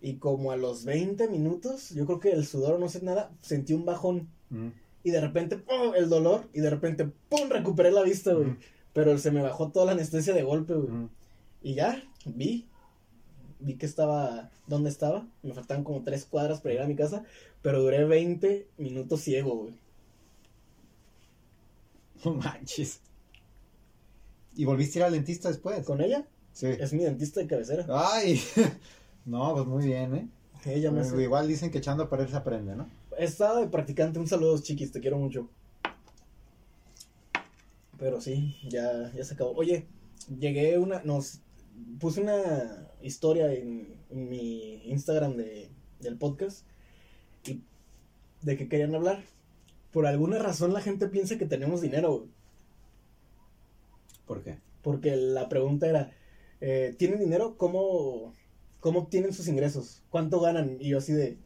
Y 0.01 0.15
como 0.15 0.51
a 0.51 0.57
los 0.57 0.85
20 0.85 1.27
minutos, 1.27 1.89
yo 1.91 2.05
creo 2.05 2.19
que 2.19 2.31
el 2.31 2.45
sudor, 2.45 2.79
no 2.79 2.89
sé 2.89 3.01
nada, 3.01 3.31
sentí 3.41 3.73
un 3.73 3.85
bajón. 3.85 4.29
Ujú. 4.51 4.71
Y 5.03 5.11
de 5.11 5.21
repente, 5.21 5.57
¡pum! 5.57 5.93
el 5.95 6.09
dolor. 6.09 6.47
Y 6.53 6.61
de 6.61 6.69
repente, 6.69 7.09
¡pum! 7.29 7.49
recuperé 7.49 7.91
la 7.91 8.03
vista, 8.03 8.33
güey. 8.33 8.51
Ujú. 8.51 8.59
Pero 8.93 9.17
se 9.17 9.31
me 9.31 9.41
bajó 9.41 9.71
toda 9.71 9.85
la 9.87 9.91
anestesia 9.93 10.33
de 10.33 10.43
golpe, 10.43 10.73
güey. 10.73 10.89
Ujú. 10.89 11.09
Y 11.61 11.73
ya, 11.75 12.03
vi. 12.25 12.67
Vi 13.59 13.75
que 13.75 13.85
estaba, 13.85 14.51
¿dónde 14.67 14.89
estaba? 14.89 15.27
Me 15.43 15.53
faltaban 15.53 15.83
como 15.83 16.03
tres 16.03 16.25
cuadras 16.25 16.61
para 16.61 16.75
ir 16.75 16.81
a 16.81 16.87
mi 16.87 16.95
casa. 16.95 17.23
Pero 17.61 17.81
duré 17.81 18.05
20 18.05 18.67
minutos 18.77 19.21
ciego, 19.21 19.55
güey. 19.55 19.73
No 22.25 22.33
manches. 22.35 23.01
¿Y 24.55 24.65
volviste 24.65 24.99
a 24.99 25.01
ir 25.01 25.05
al 25.05 25.13
dentista 25.13 25.47
después? 25.49 25.85
Con 25.85 26.01
ella, 26.01 26.25
Sí. 26.51 26.67
es 26.67 26.91
mi 26.93 27.03
dentista 27.03 27.39
de 27.39 27.47
cabecera. 27.47 27.85
Ay. 27.89 28.41
No, 29.25 29.53
pues 29.53 29.67
muy 29.67 29.85
bien, 29.85 30.15
¿eh? 30.15 30.27
Ella 30.65 30.89
me 30.91 31.01
Pues 31.01 31.13
igual 31.21 31.47
dicen 31.47 31.69
que 31.69 31.77
echando 31.77 32.03
a 32.03 32.09
perder 32.09 32.29
se 32.29 32.37
aprende, 32.37 32.75
¿no? 32.75 32.89
Estaba 33.17 33.59
de 33.59 33.67
practicante. 33.67 34.17
Un 34.17 34.27
saludo, 34.27 34.57
chiquis, 34.59 34.91
te 34.91 35.01
quiero 35.01 35.17
mucho. 35.19 35.49
Pero 37.97 38.21
sí, 38.21 38.55
ya, 38.69 39.11
ya 39.13 39.23
se 39.23 39.33
acabó. 39.33 39.51
Oye, 39.51 39.85
llegué 40.39 40.77
una. 40.79 41.03
Nos 41.03 41.41
puse 41.99 42.21
una 42.21 42.87
historia 43.01 43.53
en, 43.53 43.93
en 44.09 44.29
mi 44.29 44.81
Instagram 44.89 45.35
de, 45.35 45.69
del 45.99 46.17
podcast. 46.17 46.65
Y 47.45 47.61
de 48.41 48.57
que 48.57 48.67
querían 48.69 48.95
hablar. 48.95 49.21
Por 49.91 50.05
alguna 50.05 50.39
razón 50.39 50.73
la 50.73 50.81
gente 50.81 51.07
piensa 51.07 51.37
que 51.37 51.45
tenemos 51.45 51.81
dinero, 51.81 52.11
güey. 52.11 52.29
¿Por 54.25 54.43
qué? 54.43 54.57
Porque 54.81 55.15
la 55.15 55.49
pregunta 55.49 55.87
era: 55.87 56.11
eh, 56.61 56.95
¿Tienen 56.97 57.19
dinero? 57.19 57.55
¿Cómo, 57.57 58.33
¿Cómo 58.79 58.99
obtienen 58.99 59.33
sus 59.33 59.47
ingresos? 59.47 60.03
¿Cuánto 60.09 60.39
ganan? 60.39 60.77
Y 60.79 60.89
yo 60.89 60.99
así 60.99 61.13
de. 61.13 61.37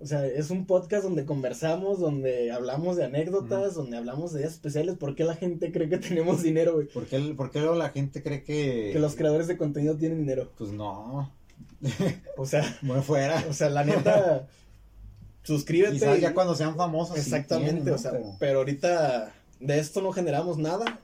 O 0.00 0.06
sea, 0.06 0.26
es 0.26 0.50
un 0.50 0.66
podcast 0.66 1.04
donde 1.04 1.24
conversamos, 1.24 2.00
donde 2.00 2.50
hablamos 2.50 2.96
de 2.96 3.04
anécdotas, 3.04 3.74
donde 3.74 3.96
hablamos 3.96 4.32
de 4.32 4.40
días 4.40 4.52
especiales. 4.52 4.96
¿Por 4.96 5.14
qué 5.14 5.24
la 5.24 5.36
gente 5.36 5.70
cree 5.70 5.88
que 5.88 5.98
tenemos 6.08 6.42
dinero, 6.42 6.74
güey? 6.74 6.88
¿Por 6.88 7.06
qué, 7.06 7.18
por 7.36 7.50
qué 7.50 7.60
la 7.60 7.90
gente 7.90 8.22
cree 8.22 8.42
que... 8.42 8.90
Que 8.92 8.98
los 8.98 9.14
creadores 9.14 9.46
de 9.46 9.56
contenido 9.56 9.96
tienen 9.96 10.18
dinero. 10.18 10.50
Pues 10.58 10.72
no. 10.72 11.32
O 12.36 12.44
sea, 12.44 12.64
Muy 12.82 13.00
fuera. 13.02 13.44
o 13.48 13.52
sea, 13.52 13.68
la 13.68 13.84
neta, 13.84 14.48
suscríbete. 15.44 15.92
Quizás 15.92 16.20
ya 16.20 16.34
cuando 16.34 16.56
sean 16.56 16.76
famosos. 16.76 17.16
Exactamente, 17.16 17.90
o 17.92 17.98
sea, 17.98 18.10
Pero, 18.10 18.36
pero 18.40 18.58
ahorita 18.58 19.32
de 19.60 19.78
esto 19.78 20.02
no 20.02 20.12
generamos 20.12 20.58
nada. 20.58 21.00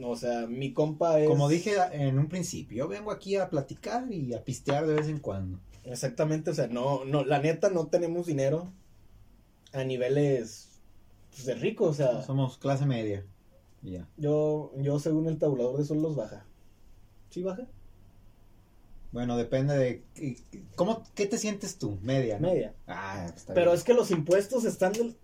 O 0.00 0.16
sea, 0.16 0.46
mi 0.46 0.72
compa 0.72 1.20
es... 1.20 1.28
Como 1.28 1.48
dije 1.48 1.74
en 1.92 2.18
un 2.18 2.28
principio, 2.28 2.78
yo 2.78 2.88
vengo 2.88 3.10
aquí 3.10 3.36
a 3.36 3.50
platicar 3.50 4.10
y 4.12 4.32
a 4.32 4.44
pistear 4.44 4.86
de 4.86 4.94
vez 4.94 5.08
en 5.08 5.18
cuando. 5.18 5.58
Exactamente, 5.84 6.50
o 6.50 6.54
sea, 6.54 6.68
no, 6.68 7.04
no, 7.04 7.24
la 7.24 7.40
neta 7.40 7.70
no 7.70 7.86
tenemos 7.86 8.26
dinero 8.26 8.70
a 9.72 9.84
niveles 9.84 10.68
pues, 11.30 11.46
de 11.46 11.54
rico, 11.54 11.86
o 11.86 11.94
sea, 11.94 12.22
Somos 12.22 12.58
clase 12.58 12.86
media. 12.86 13.24
Ya. 13.82 14.08
yo, 14.16 14.72
yo 14.76 14.98
según 14.98 15.28
el 15.28 15.38
tabulador 15.38 15.78
de 15.78 15.84
sueldos 15.84 16.16
baja. 16.16 16.44
¿Sí 17.30 17.42
baja? 17.42 17.66
Bueno, 19.10 19.36
depende 19.36 19.76
de... 19.76 20.04
¿Cómo, 20.76 21.02
¿Qué 21.14 21.26
te 21.26 21.38
sientes 21.38 21.78
tú? 21.78 21.98
Media, 22.02 22.38
¿no? 22.38 22.48
Media. 22.48 22.74
Ah, 22.86 23.26
está 23.34 23.54
Pero 23.54 23.70
bien. 23.70 23.78
es 23.78 23.84
que 23.84 23.94
los 23.94 24.10
impuestos 24.10 24.64
están 24.64 24.92
del... 24.92 25.16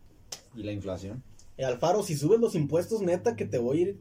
¿Y 0.55 0.63
la 0.63 0.73
inflación? 0.73 1.23
Alfaro, 1.59 2.03
si 2.03 2.17
subes 2.17 2.41
los 2.41 2.55
impuestos, 2.55 3.03
neta, 3.03 3.37
que 3.37 3.45
te 3.45 3.59
voy 3.59 3.79
a 3.79 3.81
ir... 3.83 4.01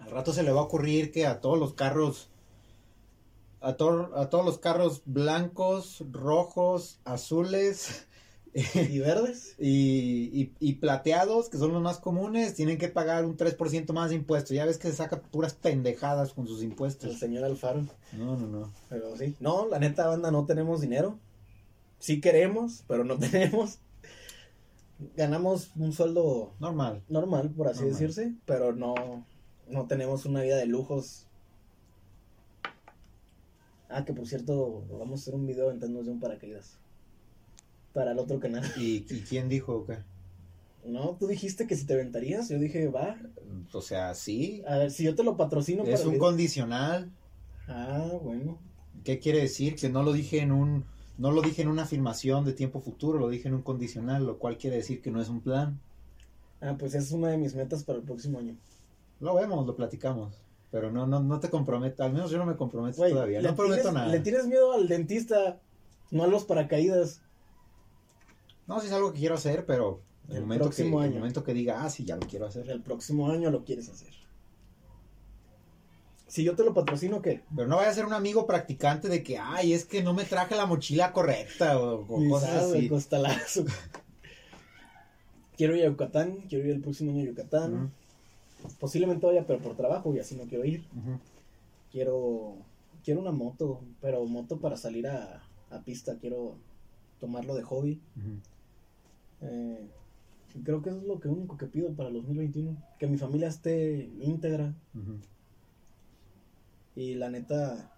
Al 0.00 0.10
rato 0.10 0.32
se 0.32 0.42
le 0.42 0.52
va 0.52 0.60
a 0.60 0.64
ocurrir 0.64 1.10
que 1.10 1.26
a 1.26 1.40
todos 1.40 1.58
los 1.58 1.74
carros... 1.74 2.30
A, 3.60 3.76
to- 3.78 4.10
a 4.14 4.28
todos 4.28 4.44
los 4.44 4.58
carros 4.58 5.00
blancos, 5.06 6.04
rojos, 6.10 7.00
azules 7.04 8.06
¿Y 8.74 8.98
verdes? 9.00 9.56
Y, 9.58 10.30
y, 10.32 10.52
y 10.60 10.74
plateados, 10.74 11.48
que 11.48 11.58
son 11.58 11.72
los 11.72 11.82
más 11.82 11.98
comunes, 11.98 12.54
tienen 12.54 12.78
que 12.78 12.88
pagar 12.88 13.24
un 13.24 13.36
3% 13.36 13.92
más 13.92 14.10
de 14.10 14.16
impuestos. 14.16 14.52
Ya 14.54 14.64
ves 14.64 14.78
que 14.78 14.88
se 14.90 14.96
saca 14.96 15.20
puras 15.20 15.54
pendejadas 15.54 16.32
con 16.32 16.46
sus 16.46 16.62
impuestos. 16.62 17.10
El 17.10 17.16
señor 17.18 17.42
Alfaro. 17.44 17.84
No, 18.12 18.36
no, 18.36 18.46
no. 18.46 18.72
Pero 18.88 19.16
sí. 19.16 19.34
No, 19.40 19.66
la 19.66 19.80
neta, 19.80 20.06
banda, 20.06 20.30
no 20.30 20.46
tenemos 20.46 20.80
dinero. 20.80 21.18
Sí 21.98 22.20
queremos, 22.20 22.84
pero 22.86 23.02
no 23.04 23.18
tenemos. 23.18 23.78
Ganamos 25.16 25.72
un 25.76 25.92
sueldo 25.92 26.52
Normal. 26.60 27.02
normal, 27.08 27.50
por 27.50 27.66
así 27.66 27.80
Normal. 27.80 27.92
decirse, 27.98 28.34
pero 28.46 28.72
no, 28.72 29.26
no 29.68 29.86
tenemos 29.88 30.26
una 30.26 30.42
vida 30.42 30.56
de 30.56 30.66
lujos. 30.66 31.26
Ah, 33.88 34.04
que 34.04 34.12
por 34.12 34.28
cierto, 34.28 34.84
vamos 34.92 35.20
a 35.20 35.22
hacer 35.22 35.34
un 35.34 35.46
video 35.46 35.66
aventándonos 35.66 36.06
de 36.06 36.12
un 36.12 36.20
paracaídas. 36.20 36.78
Para 37.94 38.12
el 38.12 38.18
otro 38.18 38.38
canal. 38.38 38.64
¿Y, 38.76 39.06
y 39.08 39.24
quién 39.26 39.48
dijo 39.48 39.86
que? 39.86 39.98
No, 40.84 41.16
tú 41.18 41.26
dijiste 41.26 41.66
que 41.66 41.76
si 41.76 41.86
te 41.86 41.94
aventarías, 41.94 42.48
yo 42.50 42.58
dije, 42.58 42.88
va. 42.88 43.16
O 43.72 43.80
sea, 43.80 44.14
sí. 44.14 44.62
A 44.68 44.76
ver, 44.76 44.90
si 44.90 45.04
yo 45.04 45.14
te 45.14 45.24
lo 45.24 45.36
patrocino 45.36 45.84
Es 45.84 46.04
un 46.04 46.18
condicional. 46.18 47.10
Ah, 47.66 48.10
bueno. 48.22 48.58
¿Qué 49.02 49.18
quiere 49.18 49.40
decir? 49.40 49.76
Que 49.76 49.88
no 49.88 50.02
lo 50.02 50.12
dije 50.12 50.40
en 50.40 50.52
un 50.52 50.84
no 51.16 51.30
lo 51.30 51.42
dije 51.42 51.62
en 51.62 51.68
una 51.68 51.84
afirmación 51.84 52.44
de 52.44 52.52
tiempo 52.52 52.80
futuro, 52.80 53.18
lo 53.18 53.28
dije 53.28 53.46
en 53.48 53.54
un 53.54 53.62
condicional, 53.62 54.26
lo 54.26 54.38
cual 54.38 54.58
quiere 54.58 54.76
decir 54.76 55.00
que 55.00 55.12
no 55.12 55.20
es 55.22 55.28
un 55.28 55.40
plan. 55.40 55.80
Ah, 56.60 56.74
pues 56.78 56.94
esa 56.94 57.04
es 57.04 57.12
una 57.12 57.28
de 57.28 57.38
mis 57.38 57.54
metas 57.54 57.84
para 57.84 57.98
el 57.98 58.04
próximo 58.04 58.38
año. 58.38 58.56
Lo 59.20 59.34
vemos, 59.34 59.64
lo 59.64 59.76
platicamos, 59.76 60.34
pero 60.72 60.90
no 60.90 61.06
no 61.06 61.22
no 61.22 61.38
te 61.38 61.50
comprometo, 61.50 62.02
al 62.02 62.12
menos 62.12 62.30
yo 62.30 62.38
no 62.38 62.46
me 62.46 62.56
comprometo 62.56 62.96
todavía, 63.08 63.40
no 63.40 63.54
prometo 63.54 63.92
nada. 63.92 64.08
Le 64.08 64.20
tienes 64.20 64.46
miedo 64.46 64.72
al 64.72 64.88
dentista, 64.88 65.60
no 66.10 66.24
a 66.24 66.26
los 66.26 66.44
paracaídas. 66.44 67.22
No, 68.66 68.80
sí 68.80 68.86
es 68.86 68.92
algo 68.92 69.12
que 69.12 69.18
quiero 69.20 69.34
hacer, 69.34 69.66
pero 69.66 70.00
el, 70.28 70.36
El 70.36 70.42
momento 70.42 70.64
que 70.64 70.68
próximo 70.68 71.02
el 71.02 71.08
año. 71.10 71.18
momento 71.18 71.44
que 71.44 71.54
diga, 71.54 71.84
ah, 71.84 71.90
sí, 71.90 72.04
ya 72.04 72.16
lo 72.16 72.26
quiero 72.26 72.46
hacer. 72.46 72.68
El 72.70 72.80
próximo 72.82 73.30
año 73.30 73.50
lo 73.50 73.64
quieres 73.64 73.88
hacer. 73.88 74.12
Si 76.26 76.42
yo 76.42 76.56
te 76.56 76.64
lo 76.64 76.74
patrocino, 76.74 77.22
¿qué? 77.22 77.42
Pero 77.54 77.68
no 77.68 77.76
vaya 77.76 77.90
a 77.90 77.94
ser 77.94 78.06
un 78.06 78.12
amigo 78.14 78.46
practicante 78.46 79.08
de 79.08 79.22
que, 79.22 79.38
ay, 79.38 79.72
es 79.72 79.84
que 79.84 80.02
no 80.02 80.14
me 80.14 80.24
traje 80.24 80.56
la 80.56 80.66
mochila 80.66 81.12
correcta 81.12 81.78
o, 81.78 82.00
o 82.02 82.28
cosas 82.28 82.64
así. 82.64 82.88
costalazo. 82.88 83.64
quiero 85.56 85.76
ir 85.76 85.84
a 85.84 85.88
Yucatán, 85.88 86.38
quiero 86.48 86.64
ir 86.64 86.72
el 86.72 86.80
próximo 86.80 87.12
año 87.12 87.22
a 87.22 87.26
Yucatán. 87.26 87.92
Posiblemente 88.80 89.26
vaya, 89.26 89.46
pero 89.46 89.60
por 89.60 89.76
trabajo 89.76 90.14
y 90.14 90.18
así 90.18 90.34
no 90.34 90.44
quiero 90.44 90.64
ir. 90.64 90.84
Quiero 91.92 92.56
quiero 93.04 93.20
una 93.20 93.30
moto, 93.30 93.82
pero 94.00 94.24
moto 94.24 94.58
para 94.58 94.76
salir 94.76 95.06
a, 95.06 95.42
a 95.70 95.80
pista. 95.82 96.16
Quiero 96.18 96.56
tomarlo 97.20 97.54
de 97.54 97.62
hobby. 97.62 98.00
Eh, 99.40 99.86
creo 100.62 100.82
que 100.82 100.90
eso 100.90 100.98
es 100.98 101.04
lo 101.04 101.20
que 101.20 101.28
único 101.28 101.56
que 101.56 101.66
pido 101.66 101.92
para 101.94 102.08
el 102.08 102.14
2021. 102.14 102.76
Que 102.98 103.06
mi 103.06 103.18
familia 103.18 103.48
esté 103.48 104.10
íntegra. 104.20 104.74
Y 106.96 107.14
la 107.14 107.28
neta, 107.28 107.92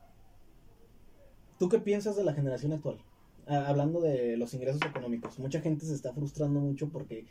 ¿tú 1.58 1.68
qué 1.68 1.78
piensas 1.78 2.16
de 2.16 2.24
la 2.24 2.32
generación 2.32 2.72
actual? 2.72 2.98
Ah, 3.46 3.66
hablando 3.68 4.00
de 4.00 4.36
los 4.36 4.54
ingresos 4.54 4.80
económicos, 4.82 5.38
mucha 5.38 5.60
gente 5.60 5.86
se 5.86 5.94
está 5.94 6.12
frustrando 6.12 6.58
mucho 6.60 6.88
porque 6.88 7.26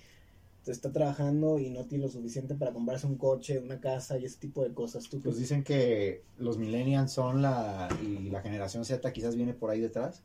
se 0.61 0.71
está 0.71 0.91
trabajando 0.91 1.59
y 1.59 1.69
no 1.69 1.85
tiene 1.85 2.05
lo 2.05 2.09
suficiente 2.09 2.55
para 2.55 2.71
comprarse 2.71 3.05
un 3.05 3.17
coche, 3.17 3.59
una 3.59 3.79
casa 3.79 4.17
y 4.17 4.25
ese 4.25 4.39
tipo 4.39 4.63
de 4.63 4.73
cosas. 4.73 5.09
¿Tú 5.09 5.21
Pues 5.21 5.37
dicen 5.37 5.63
que 5.63 6.23
los 6.37 6.57
millennials 6.57 7.11
son 7.11 7.41
la 7.41 7.89
y 8.01 8.29
la 8.29 8.41
generación 8.41 8.85
Z 8.85 9.11
quizás 9.11 9.35
viene 9.35 9.53
por 9.53 9.69
ahí 9.69 9.79
detrás, 9.79 10.23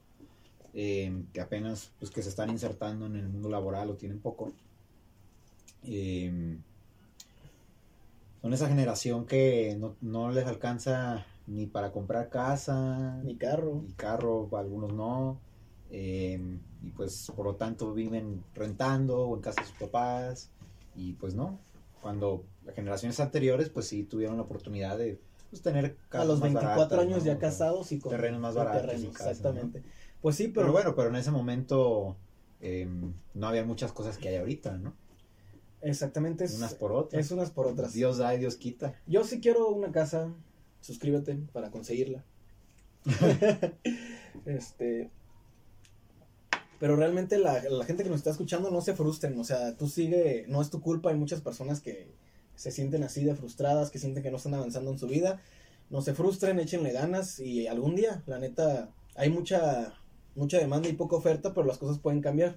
eh, 0.75 1.23
que 1.33 1.41
apenas 1.41 1.93
pues 1.99 2.11
que 2.11 2.23
se 2.23 2.29
están 2.29 2.51
insertando 2.51 3.07
en 3.07 3.17
el 3.17 3.29
mundo 3.29 3.49
laboral 3.49 3.91
o 3.91 3.95
tienen 3.95 4.19
poco. 4.21 4.53
Eh, 5.85 6.59
son 8.43 8.53
esa 8.55 8.69
generación 8.69 9.27
que 9.27 9.77
no, 9.79 9.97
no 10.01 10.31
les 10.31 10.47
alcanza 10.47 11.27
ni 11.47 11.67
para 11.67 11.93
comprar 11.93 12.29
casa, 12.31 13.21
Mi 13.25 13.37
carro. 13.37 13.83
y 13.89 13.93
carro, 13.93 14.49
algunos 14.57 14.93
no. 14.93 15.39
eh, 15.91 16.41
y 16.83 16.91
pues 16.93 17.31
por 17.37 17.45
lo 17.45 17.57
tanto 17.57 17.93
viven 17.93 18.43
rentando 18.55 19.27
o 19.29 19.37
en 19.37 19.43
casa 19.43 19.61
de 19.61 19.67
sus 19.69 19.77
papás. 19.77 20.51
Y 20.97 21.13
pues 21.15 21.35
no. 21.35 21.59
Cuando 22.01 22.45
las 22.65 22.75
generaciones 22.75 23.21
anteriores 23.21 23.69
pues 23.69 23.87
sí 23.89 24.05
tuvieron 24.05 24.37
la 24.37 24.43
oportunidad 24.43 24.97
de 24.97 25.19
pues, 25.51 25.61
tener 25.63 25.85
A 25.85 26.11
casas 26.11 26.29
los 26.29 26.41
más 26.41 26.53
24 26.53 26.77
baratas, 26.77 26.99
años 26.99 27.19
¿no? 27.19 27.25
ya 27.25 27.39
casados 27.39 27.93
y 27.93 27.99
con 27.99 28.11
terrenos 28.11 28.41
más 28.41 28.55
baratos 28.55 28.83
y 28.83 28.87
terrenos, 28.87 29.13
casas, 29.17 29.33
exactamente. 29.39 29.83
Pues 30.23 30.37
sí, 30.37 30.49
pero, 30.49 30.67
Pero 30.67 30.73
bueno, 30.73 30.95
pero 30.95 31.09
en 31.09 31.17
ese 31.17 31.31
momento 31.31 32.17
eh, 32.61 32.89
no 33.35 33.47
había 33.47 33.65
muchas 33.65 33.93
cosas 33.93 34.19
que 34.19 34.29
hay 34.29 34.37
ahorita, 34.37 34.79
¿no? 34.79 34.95
exactamente 35.83 36.45
es, 36.45 36.57
Unas 36.57 36.75
por 36.75 36.93
otras. 36.93 37.25
es 37.25 37.31
unas 37.31 37.51
por 37.51 37.67
otras. 37.67 37.95
Dios 37.95 38.19
da 38.19 38.35
y 38.35 38.39
Dios 38.39 38.57
quita. 38.57 38.95
Yo 39.07 39.25
sí 39.25 39.41
quiero 39.41 39.69
una 39.69 39.93
casa, 39.93 40.33
suscríbete 40.81 41.37
para 41.53 41.71
conseguirla. 41.71 42.25
este. 44.45 45.11
Pero 46.79 46.97
realmente 46.97 47.39
la, 47.39 47.63
la 47.63 47.85
gente 47.85 48.03
que 48.03 48.09
nos 48.09 48.19
está 48.19 48.31
escuchando 48.31 48.71
no 48.71 48.81
se 48.81 48.95
frustren, 48.95 49.39
o 49.39 49.45
sea, 49.45 49.77
tú 49.77 49.87
sigue, 49.87 50.47
no 50.49 50.63
es 50.63 50.71
tu 50.71 50.81
culpa, 50.81 51.11
hay 51.11 51.17
muchas 51.17 51.43
personas 51.43 51.81
que 51.81 52.11
se 52.57 52.71
sienten 52.71 53.03
así 53.03 53.25
de 53.25 53.35
frustradas, 53.35 53.91
que 53.91 53.99
sienten 53.99 54.23
que 54.23 54.31
no 54.31 54.39
están 54.39 54.55
avanzando 54.55 54.91
en 54.91 54.99
su 54.99 55.07
vida. 55.07 55.41
No 55.91 56.03
se 56.03 56.15
frustren, 56.15 56.61
échenle 56.61 56.93
ganas 56.93 57.39
y 57.41 57.67
algún 57.67 57.97
día, 57.97 58.23
la 58.27 58.39
neta, 58.39 58.91
hay 59.15 59.29
mucha, 59.29 59.95
mucha 60.35 60.59
demanda 60.59 60.89
y 60.89 60.95
poca 60.95 61.17
oferta, 61.17 61.55
pero 61.55 61.67
las 61.67 61.79
cosas 61.79 61.99
pueden 61.99 62.21
cambiar. 62.21 62.57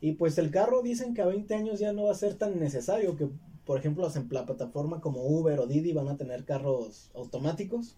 Y 0.00 0.12
pues 0.12 0.36
el 0.38 0.50
carro 0.50 0.82
dicen 0.82 1.14
que 1.14 1.22
a 1.22 1.26
20 1.26 1.54
años 1.54 1.78
ya 1.78 1.92
no 1.92 2.04
va 2.04 2.12
a 2.12 2.16
ser 2.16 2.34
tan 2.34 2.58
necesario, 2.58 3.16
que 3.16 3.28
por 3.64 3.78
ejemplo 3.78 4.04
las 4.04 4.16
en 4.16 4.28
la 4.30 4.44
plataforma 4.44 5.00
como 5.00 5.22
Uber 5.22 5.60
o 5.60 5.66
Didi 5.66 5.92
van 5.92 6.08
a 6.08 6.16
tener 6.16 6.44
carros 6.44 7.10
automáticos. 7.14 7.96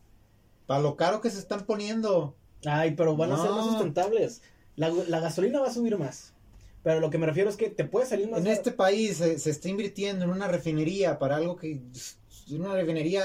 Para 0.67 0.81
lo 0.81 0.97
caro 0.97 1.21
que 1.21 1.31
se 1.31 1.39
están 1.39 1.65
poniendo. 1.67 2.35
Ay, 2.67 2.95
pero 2.95 3.17
van 3.17 3.33
a 3.33 3.41
ser 3.41 3.51
más 3.51 3.67
sustentables. 3.67 4.43
La, 4.77 4.91
la 4.91 5.21
gasolina 5.21 5.61
va 5.61 5.69
a 5.69 5.73
subir 5.73 5.97
más. 5.99 6.33
Pero 6.83 7.01
lo 7.01 7.09
que 7.11 7.19
me 7.19 7.27
refiero 7.27 7.49
es 7.49 7.57
que 7.57 7.71
te 7.71 7.85
puede 7.85 8.07
salir 8.07 8.31
más 8.31 8.41
En 8.41 8.47
este 8.47 8.71
país 8.71 9.17
se, 9.17 9.39
se 9.39 9.51
está 9.51 9.71
invirtiendo 9.71 10.25
en 10.25 10.31
una 10.31 10.49
refinería 10.49 11.19
para 11.19 11.37
algo 11.37 11.57
que. 11.57 11.81
Una 12.51 12.75
refinería 12.75 13.25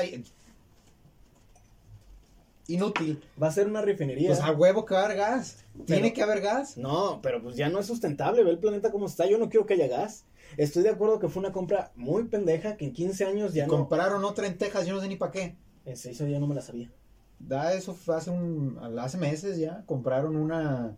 inútil. 2.69 3.21
Va 3.41 3.47
a 3.47 3.51
ser 3.51 3.67
una 3.67 3.81
refinería. 3.81 4.29
Pues 4.29 4.41
a 4.41 4.51
huevo 4.51 4.85
que 4.85 4.93
va 4.93 5.01
a 5.01 5.05
haber 5.05 5.17
gas. 5.17 5.65
Tiene 5.85 6.03
Pero- 6.03 6.13
que 6.13 6.23
haber 6.23 6.41
gas. 6.41 6.77
No, 6.77 7.19
pero 7.21 7.41
pues 7.41 7.55
ya 7.55 7.69
no 7.69 7.79
es 7.79 7.85
sustentable. 7.85 8.43
Ve 8.43 8.51
el 8.51 8.59
planeta 8.59 8.91
como 8.91 9.05
está. 9.05 9.25
Yo 9.25 9.37
no 9.37 9.49
quiero 9.49 9.65
que 9.65 9.75
haya 9.75 9.87
gas. 9.87 10.25
Estoy 10.57 10.83
de 10.83 10.89
acuerdo 10.89 11.19
que 11.19 11.29
fue 11.29 11.41
una 11.41 11.51
compra 11.51 11.91
muy 11.95 12.23
pendeja 12.25 12.75
que 12.75 12.85
en 12.85 12.93
15 12.93 13.25
años 13.25 13.53
ya 13.53 13.67
no. 13.67 13.73
Compraron 13.73 14.23
otra 14.23 14.47
en 14.47 14.57
Texas, 14.57 14.87
yo 14.87 14.93
no 14.95 15.01
sé 15.01 15.07
ni 15.07 15.15
para 15.15 15.31
qué. 15.31 15.55
Ese, 15.85 16.11
eso 16.11 16.27
ya 16.27 16.39
no 16.39 16.47
me 16.47 16.55
la 16.55 16.61
sabía. 16.61 16.91
Da 17.39 17.73
eso 17.73 17.93
fue 17.93 18.15
hace 18.15 18.31
un 18.31 18.77
hace 18.99 19.17
meses 19.17 19.57
ya 19.57 19.83
compraron 19.85 20.35
una 20.35 20.97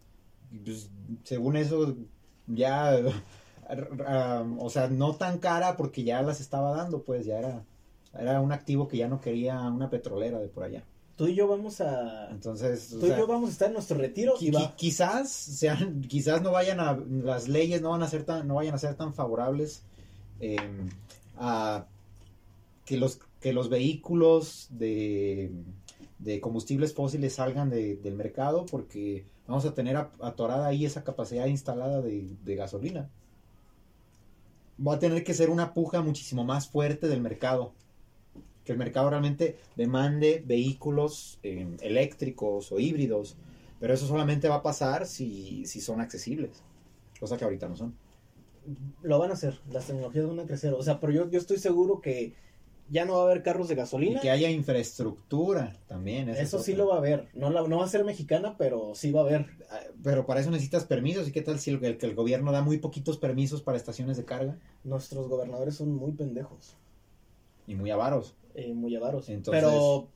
pues, 0.66 0.90
según 1.24 1.56
eso 1.56 1.96
ya 2.48 2.98
ah, 4.08 4.44
o 4.58 4.70
sea, 4.70 4.88
no 4.88 5.16
tan 5.16 5.38
cara 5.38 5.78
porque 5.78 6.04
ya 6.04 6.22
las 6.24 6.42
estaba 6.42 6.76
dando, 6.76 7.04
pues 7.04 7.26
ya 7.26 7.38
era 7.38 7.64
era 8.20 8.42
un 8.42 8.52
activo 8.52 8.88
que 8.88 8.98
ya 8.98 9.08
no 9.08 9.22
quería 9.22 9.62
una 9.62 9.90
petrolera 9.90 10.40
de 10.40 10.48
por 10.50 10.64
allá. 10.64 10.84
Tú 11.22 11.28
y 11.28 11.36
yo 11.36 11.48
vamos 11.48 11.80
a. 11.82 12.32
Entonces, 12.32 12.96
Tú 13.00 13.06
y 13.06 13.10
yo 13.10 13.28
vamos 13.28 13.50
a 13.50 13.52
estar 13.52 13.68
en 13.68 13.76
nuestro 13.76 13.96
retiro 13.98 14.34
y 14.40 14.50
qui- 14.50 14.56
va. 14.56 14.76
quizás 14.76 15.30
sean 15.30 16.02
quizás 16.02 16.42
no 16.42 16.52
vayan 16.52 16.80
a 16.80 16.98
las 17.24 17.48
leyes 17.48 17.80
no 17.84 17.92
van 17.92 18.02
a 18.02 18.08
ser 18.08 18.24
tan 18.24 18.48
no 18.48 18.56
vayan 18.56 18.74
a 18.74 18.80
ser 18.80 18.96
tan 18.96 19.14
favorables 19.14 19.84
eh, 20.40 20.58
a 21.38 21.86
que 22.86 22.98
los 22.98 23.20
que 23.40 23.54
los 23.54 23.70
vehículos 23.70 24.68
de, 24.72 25.52
de 26.18 26.40
combustibles 26.42 26.94
fósiles 26.96 27.34
salgan 27.36 27.70
de- 27.70 27.98
del 27.98 28.16
mercado 28.16 28.66
porque 28.66 29.24
vamos 29.48 29.66
a 29.66 29.76
tener 29.76 29.98
atorada 30.22 30.66
ahí 30.66 30.86
esa 30.86 31.04
capacidad 31.04 31.46
instalada 31.46 32.02
de, 32.02 32.30
de 32.44 32.56
gasolina 32.56 33.10
va 34.86 34.96
a 34.96 35.00
tener 35.00 35.24
que 35.24 35.34
ser 35.36 35.52
una 35.52 35.74
puja 35.76 36.02
muchísimo 36.02 36.44
más 36.44 36.68
fuerte 36.68 37.08
del 37.08 37.22
mercado 37.22 37.74
que 38.72 38.74
el 38.74 38.80
mercado 38.80 39.10
realmente 39.10 39.58
demande 39.76 40.42
vehículos 40.46 41.40
eh, 41.44 41.68
eléctricos 41.82 42.72
o 42.72 42.80
híbridos, 42.80 43.36
pero 43.82 43.94
eso 43.94 44.08
solamente 44.08 44.48
va 44.48 44.56
a 44.56 44.64
pasar 44.64 45.06
si, 45.06 45.66
si 45.66 45.82
son 45.82 46.00
accesibles, 46.00 46.64
cosa 47.20 47.38
que 47.38 47.44
ahorita 47.44 47.68
no 47.68 47.76
son. 47.76 47.94
Lo 49.02 49.20
van 49.20 49.32
a 49.32 49.34
hacer. 49.34 49.60
Las 49.72 49.88
tecnologías 49.88 50.28
van 50.28 50.40
a 50.40 50.46
crecer. 50.46 50.74
O 50.74 50.84
sea, 50.84 51.00
pero 51.00 51.12
yo, 51.12 51.30
yo 51.30 51.40
estoy 51.40 51.58
seguro 51.58 52.00
que 52.00 52.34
ya 52.90 53.06
no 53.06 53.14
va 53.16 53.22
a 53.22 53.24
haber 53.24 53.42
carros 53.42 53.68
de 53.68 53.74
Y 53.74 53.78
gasolina. 53.78 54.22
que 54.22 54.30
haya 54.30 54.50
infraestructura 54.52 55.78
también. 55.88 56.30
Eso 56.30 56.60
sí 56.60 56.76
lo 56.76 56.88
va 56.88 56.96
a 56.96 56.98
haber. 57.00 57.28
No, 57.34 57.50
la- 57.50 57.68
no 57.68 57.80
va 57.80 57.86
a 57.86 57.90
ser 57.90 58.04
mexicana, 58.04 58.56
pero 58.58 58.94
sí 58.94 59.12
va 59.12 59.22
a 59.22 59.24
haber. 59.24 59.48
Ah, 59.72 59.80
Pero 60.04 60.26
para 60.28 60.42
eso 60.42 60.52
necesitas 60.52 60.86
permisos. 60.86 61.28
¿Y 61.28 61.32
qué 61.32 61.42
tal 61.42 61.60
si 61.60 61.72
el, 61.72 61.84
el- 61.84 61.98
que 61.98 62.06
el 62.06 62.14
gobierno 62.16 62.52
da 62.52 62.62
muy 62.62 62.78
poquitos 62.78 63.18
permisos 63.18 63.62
para 63.64 63.78
estaciones 63.78 64.18
de 64.18 64.26
carga? 64.26 64.58
Nuestros 64.84 65.28
gobernadores 65.28 65.76
son 65.76 65.96
muy 65.96 66.12
pendejos. 66.12 66.76
Y 67.68 67.76
muy 67.76 67.90
avaros. 67.92 68.36
Eh, 68.56 68.74
muy 68.74 68.96
avaros. 68.96 69.30
Entonces- 69.30 69.64
Pero 69.64 70.10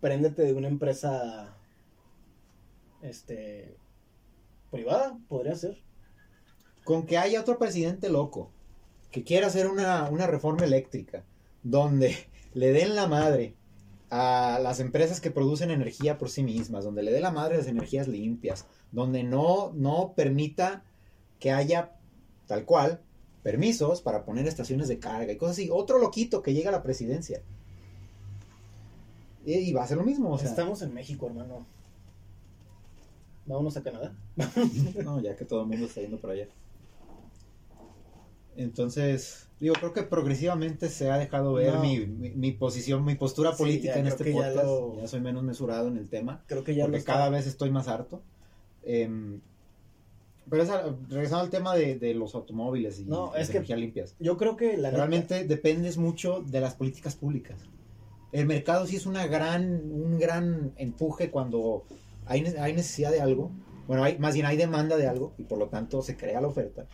préndete 0.00 0.42
de 0.42 0.52
una 0.52 0.68
empresa 0.68 1.56
este 3.02 3.76
privada, 4.70 5.18
podría 5.28 5.54
ser. 5.54 5.82
con 6.84 7.06
que 7.06 7.16
haya 7.16 7.40
otro 7.40 7.58
presidente 7.58 8.08
loco 8.10 8.50
que 9.10 9.22
quiera 9.24 9.46
hacer 9.46 9.68
una, 9.68 10.08
una 10.10 10.26
reforma 10.26 10.64
eléctrica 10.64 11.24
donde 11.62 12.14
le 12.54 12.72
den 12.72 12.94
la 12.94 13.06
madre 13.06 13.54
a 14.10 14.58
las 14.62 14.80
empresas 14.80 15.20
que 15.20 15.30
producen 15.30 15.70
energía 15.70 16.18
por 16.18 16.28
sí 16.30 16.42
mismas, 16.42 16.84
donde 16.84 17.02
le 17.02 17.10
dé 17.12 17.20
la 17.20 17.30
madre 17.30 17.54
a 17.54 17.58
las 17.58 17.66
energías 17.66 18.06
limpias, 18.06 18.66
donde 18.92 19.22
no, 19.24 19.72
no 19.74 20.12
permita 20.14 20.84
que 21.40 21.50
haya 21.52 21.96
tal 22.46 22.64
cual 22.64 23.00
permisos 23.42 24.02
para 24.02 24.24
poner 24.24 24.46
estaciones 24.46 24.88
de 24.88 24.98
carga 24.98 25.32
y 25.32 25.36
cosas 25.36 25.56
así. 25.56 25.68
Otro 25.72 25.98
loquito 25.98 26.42
que 26.42 26.52
llega 26.54 26.68
a 26.68 26.72
la 26.72 26.82
presidencia. 26.82 27.42
Y, 29.44 29.54
y 29.54 29.72
va 29.72 29.84
a 29.84 29.86
ser 29.86 29.96
lo 29.98 30.04
mismo. 30.04 30.30
O 30.32 30.38
sea, 30.38 30.48
Estamos 30.48 30.82
en 30.82 30.94
México, 30.94 31.26
hermano. 31.26 31.66
Vámonos 33.46 33.76
a 33.76 33.82
Canadá. 33.82 34.14
No, 35.04 35.20
ya 35.20 35.36
que 35.36 35.44
todo 35.44 35.60
el 35.62 35.66
mundo 35.66 35.86
está 35.86 36.00
yendo 36.00 36.18
para 36.18 36.32
allá. 36.34 36.48
Entonces, 38.56 39.48
digo, 39.58 39.74
creo 39.74 39.92
que 39.92 40.02
progresivamente 40.04 40.88
se 40.88 41.10
ha 41.10 41.18
dejado 41.18 41.54
ver 41.54 41.74
No. 41.74 41.80
mi, 41.82 42.06
mi, 42.06 42.30
mi 42.30 42.52
posición, 42.52 43.04
mi 43.04 43.16
postura 43.16 43.50
Sí, 43.52 43.58
política 43.58 43.94
ya 43.94 44.00
en 44.00 44.06
este 44.06 44.24
ya 44.30 44.32
podcast. 44.32 44.56
lo- 44.64 44.96
Ya 45.00 45.08
soy 45.08 45.20
menos 45.20 45.42
mesurado 45.42 45.88
en 45.88 45.96
el 45.96 46.08
tema, 46.08 46.44
Creo 46.46 46.62
que 46.62 46.74
ya 46.74 46.84
porque 46.84 47.02
cada 47.02 47.28
vez 47.30 47.46
estoy 47.46 47.70
más 47.70 47.88
harto. 47.88 48.22
Em, 48.84 49.40
pero 50.48 50.62
esa- 50.62 50.94
regresando 51.08 51.42
al 51.44 51.50
tema 51.50 51.74
de, 51.74 51.98
de 51.98 52.14
los 52.14 52.34
automóviles 52.36 53.00
y 53.00 53.06
No, 53.06 53.34
es 53.34 53.48
que 53.50 53.56
energías 53.56 53.78
limpias. 53.80 54.14
Yo 54.20 54.36
creo 54.36 54.56
que 54.56 54.76
la 54.76 54.90
neta- 54.90 54.98
Realmente 54.98 55.44
dependes 55.44 55.96
mucho 55.98 56.40
de 56.46 56.60
las 56.60 56.74
políticas 56.76 57.16
públicas. 57.16 57.58
El 58.34 58.46
mercado 58.46 58.84
sí 58.84 58.96
es 58.96 59.06
una 59.06 59.28
gran, 59.28 59.92
un 59.92 60.18
gran 60.18 60.72
empuje 60.76 61.30
cuando 61.30 61.84
hay, 62.26 62.44
hay 62.58 62.72
necesidad 62.72 63.12
de 63.12 63.20
algo. 63.20 63.52
Bueno, 63.86 64.02
hay, 64.02 64.18
más 64.18 64.34
bien 64.34 64.44
hay 64.44 64.56
demanda 64.56 64.96
de 64.96 65.06
algo 65.06 65.34
y 65.38 65.44
por 65.44 65.56
lo 65.56 65.68
tanto 65.68 66.02
se 66.02 66.16
crea 66.16 66.40
la 66.40 66.48
oferta. 66.48 66.88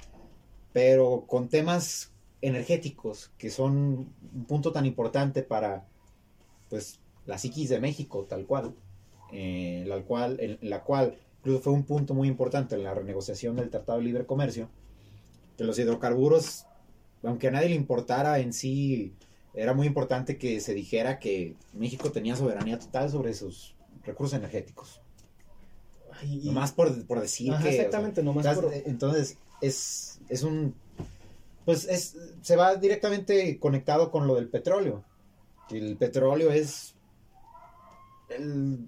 Pero 0.75 1.25
con 1.27 1.49
temas 1.49 2.13
energéticos 2.43 3.31
que 3.39 3.49
son 3.49 4.13
un 4.35 4.45
punto 4.47 4.71
tan 4.71 4.85
importante 4.85 5.43
para 5.43 5.87
pues 6.69 7.01
la 7.25 7.39
psiquis 7.39 7.71
de 7.71 7.81
México, 7.81 8.27
tal 8.29 8.45
cual, 8.45 8.75
eh, 9.33 9.85
la 9.87 10.03
cual, 10.03 10.59
la 10.61 10.85
cual 10.85 11.17
incluso 11.39 11.63
fue 11.63 11.73
un 11.73 11.85
punto 11.85 12.13
muy 12.13 12.29
importante 12.29 12.75
en 12.75 12.85
la 12.85 12.93
renegociación 12.93 13.57
del 13.57 13.71
Tratado 13.71 13.97
de 13.97 14.05
Libre 14.05 14.27
Comercio, 14.27 14.69
que 15.57 15.65
los 15.65 15.79
hidrocarburos 15.79 16.67
aunque 17.23 17.49
a 17.49 17.51
nadie 17.51 17.71
le 17.71 17.75
importara 17.75 18.39
en 18.39 18.53
sí, 18.53 19.15
era 19.55 19.75
muy 19.75 19.87
importante 19.87 20.39
que 20.39 20.61
se 20.61 20.75
dijera 20.75 21.19
que 21.19 21.55
México 21.73 22.13
tenía 22.13 22.37
soberanía 22.37 22.79
total 22.79 23.11
sobre 23.11 23.35
sus 23.35 23.75
recursos 24.05 24.39
energéticos. 24.39 25.01
Y- 26.23 26.47
Nomás 26.47 26.73
por, 26.73 27.07
por 27.07 27.21
decir 27.21 27.53
Ajá, 27.53 27.63
que... 27.63 27.69
o 27.69 27.73
sea, 27.73 27.81
exactamente, 27.83 28.23
nomás 28.23 28.45
sea, 28.45 28.55
por- 28.55 28.73
Entonces, 28.73 29.37
es, 29.61 30.21
es 30.29 30.43
un... 30.43 30.75
Pues 31.65 31.87
es, 31.87 32.17
se 32.43 32.57
va 32.57 32.75
directamente 32.77 33.59
conectado 33.59 34.11
con 34.11 34.27
lo 34.27 34.35
del 34.35 34.49
petróleo. 34.49 35.05
El 35.71 35.97
petróleo 35.97 36.51
es... 36.51 36.95
el- 38.29 38.87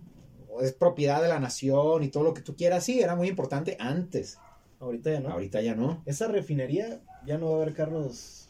es 0.61 0.73
propiedad 0.73 1.23
de 1.23 1.29
la 1.29 1.41
nación 1.41 2.03
y 2.03 2.09
todo 2.09 2.25
lo 2.25 2.35
que 2.35 2.43
tú 2.43 2.55
quieras. 2.55 2.85
Sí, 2.85 3.01
era 3.01 3.17
muy 3.17 3.29
importante 3.29 3.77
antes. 3.81 4.39
Ahorita 4.81 5.11
ya 5.11 5.21
no. 5.21 5.31
Ahorita 5.31 5.63
ya 5.63 5.75
no. 5.75 6.03
Esa 6.05 6.29
refinería 6.29 7.01
ya 7.25 7.39
no 7.39 7.47
va 7.53 7.53
a 7.59 7.63
haber 7.63 7.75
carros 7.75 8.42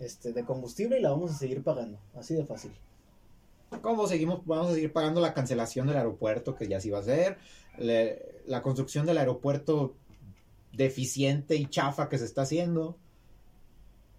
este, 0.00 0.32
de 0.32 0.44
combustible 0.44 0.98
y 0.98 1.02
la 1.02 1.10
vamos 1.10 1.30
a 1.32 1.38
seguir 1.38 1.62
pagando. 1.62 1.98
Así 2.14 2.34
de 2.34 2.44
fácil. 2.44 2.72
¿Cómo 3.82 4.06
seguimos? 4.06 4.44
Vamos 4.46 4.68
a 4.70 4.74
seguir 4.74 4.92
pagando 4.92 5.20
la 5.20 5.34
cancelación 5.34 5.86
del 5.86 5.96
aeropuerto, 5.98 6.54
que 6.54 6.68
ya 6.68 6.80
sí 6.80 6.90
va 6.90 7.00
a 7.00 7.04
ser. 7.04 7.36
le- 7.78 8.38
la 8.46 8.62
construcción 8.62 9.06
del 9.06 9.18
aeropuerto 9.18 9.94
deficiente 10.72 11.54
y 11.56 11.66
chafa 11.66 12.08
que 12.08 12.18
se 12.18 12.24
está 12.24 12.42
haciendo. 12.42 12.96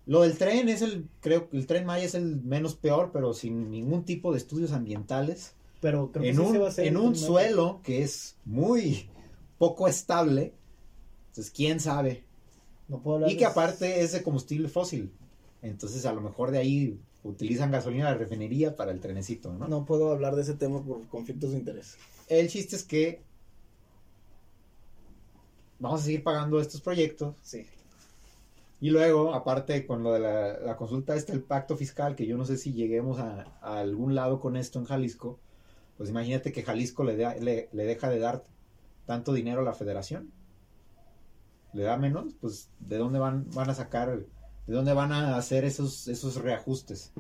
Lo 0.06 0.22
del 0.22 0.38
tren 0.38 0.70
es 0.70 0.82
el, 0.82 1.08
creo 1.20 1.50
que 1.50 1.58
el 1.58 1.68
tren 1.68 1.86
Maya 1.86 2.06
es 2.06 2.16
el 2.16 2.42
menos 2.42 2.76
peor, 2.76 3.12
pero 3.12 3.34
sin 3.34 3.70
ningún 3.70 4.06
tipo 4.06 4.32
de 4.32 4.38
estudios 4.38 4.72
ambientales. 4.72 5.54
Pero 5.82 6.12
creo 6.12 6.24
que 6.24 6.30
En 6.30 6.36
sí 6.36 6.42
un, 6.42 6.52
se 6.54 6.58
va 6.60 6.66
a 6.66 6.70
hacer 6.70 6.88
en 6.88 6.98
un 6.98 7.16
suelo 7.16 7.82
que 7.84 8.02
es 8.04 8.36
muy 8.46 9.10
poco 9.58 9.88
estable. 9.88 10.54
Entonces, 11.30 11.52
quién 11.54 11.80
sabe. 11.80 12.24
No 12.88 13.00
puedo 13.02 13.18
hablar 13.18 13.32
Y 13.32 13.38
que 13.38 13.46
aparte 13.46 14.02
es 14.02 14.14
de 14.14 14.24
combustible 14.24 14.68
fósil. 14.70 15.12
Entonces, 15.62 16.06
a 16.06 16.14
lo 16.14 16.22
mejor 16.22 16.52
de 16.52 16.60
ahí 16.60 17.00
utilizan 17.24 17.72
gasolina 17.72 18.10
de 18.12 18.18
refinería 18.18 18.76
para 18.76 18.92
el 18.92 19.00
trenecito, 19.00 19.52
¿no? 19.54 19.68
No 19.68 19.86
puedo 19.86 20.12
hablar 20.12 20.36
de 20.36 20.44
ese 20.44 20.54
tema 20.54 20.82
por 20.82 21.06
conflictos 21.08 21.52
de 21.52 21.58
interés. 21.58 21.98
El 22.28 22.48
chiste 22.48 22.76
es 22.76 22.84
que 22.84 23.22
vamos 25.80 26.02
a 26.02 26.04
seguir 26.06 26.24
pagando 26.24 26.60
estos 26.60 26.82
proyectos 26.82 27.36
Sí. 27.42 27.66
y 28.82 28.90
luego, 28.90 29.34
aparte 29.34 29.86
con 29.86 30.04
lo 30.04 30.14
de 30.14 30.20
la, 30.20 30.60
la 30.60 30.76
consulta 30.78 31.16
este, 31.16 31.34
el 31.34 31.42
pacto 31.42 31.76
fiscal, 31.76 32.16
que 32.16 32.26
yo 32.26 32.38
no 32.38 32.46
sé 32.46 32.58
si 32.58 32.74
lleguemos 32.74 33.20
a, 33.20 33.46
a 33.62 33.80
algún 33.80 34.16
lado 34.16 34.40
con 34.40 34.56
esto 34.56 34.80
en 34.80 34.86
Jalisco, 34.86 35.38
pues 35.98 36.10
imagínate 36.10 36.52
que 36.54 36.64
Jalisco 36.64 37.04
le, 37.04 37.18
da- 37.18 37.36
le, 37.36 37.68
le 37.74 37.84
deja 37.84 38.10
de 38.10 38.20
dar 38.20 38.44
tanto 39.06 39.34
dinero 39.34 39.62
a 39.62 39.66
la 39.66 39.74
federación. 39.74 40.32
¿Le 41.74 41.84
da 41.84 41.98
menos? 41.98 42.34
Pues 42.40 42.70
¿de 42.80 42.98
dónde 42.98 43.20
van, 43.20 43.46
van 43.54 43.70
a 43.70 43.76
sacar, 43.76 44.20
de 44.70 44.76
dónde 44.76 44.94
van 44.94 45.12
a 45.12 45.36
hacer 45.36 45.66
esos, 45.66 46.08
esos 46.08 46.36
reajustes? 46.36 47.12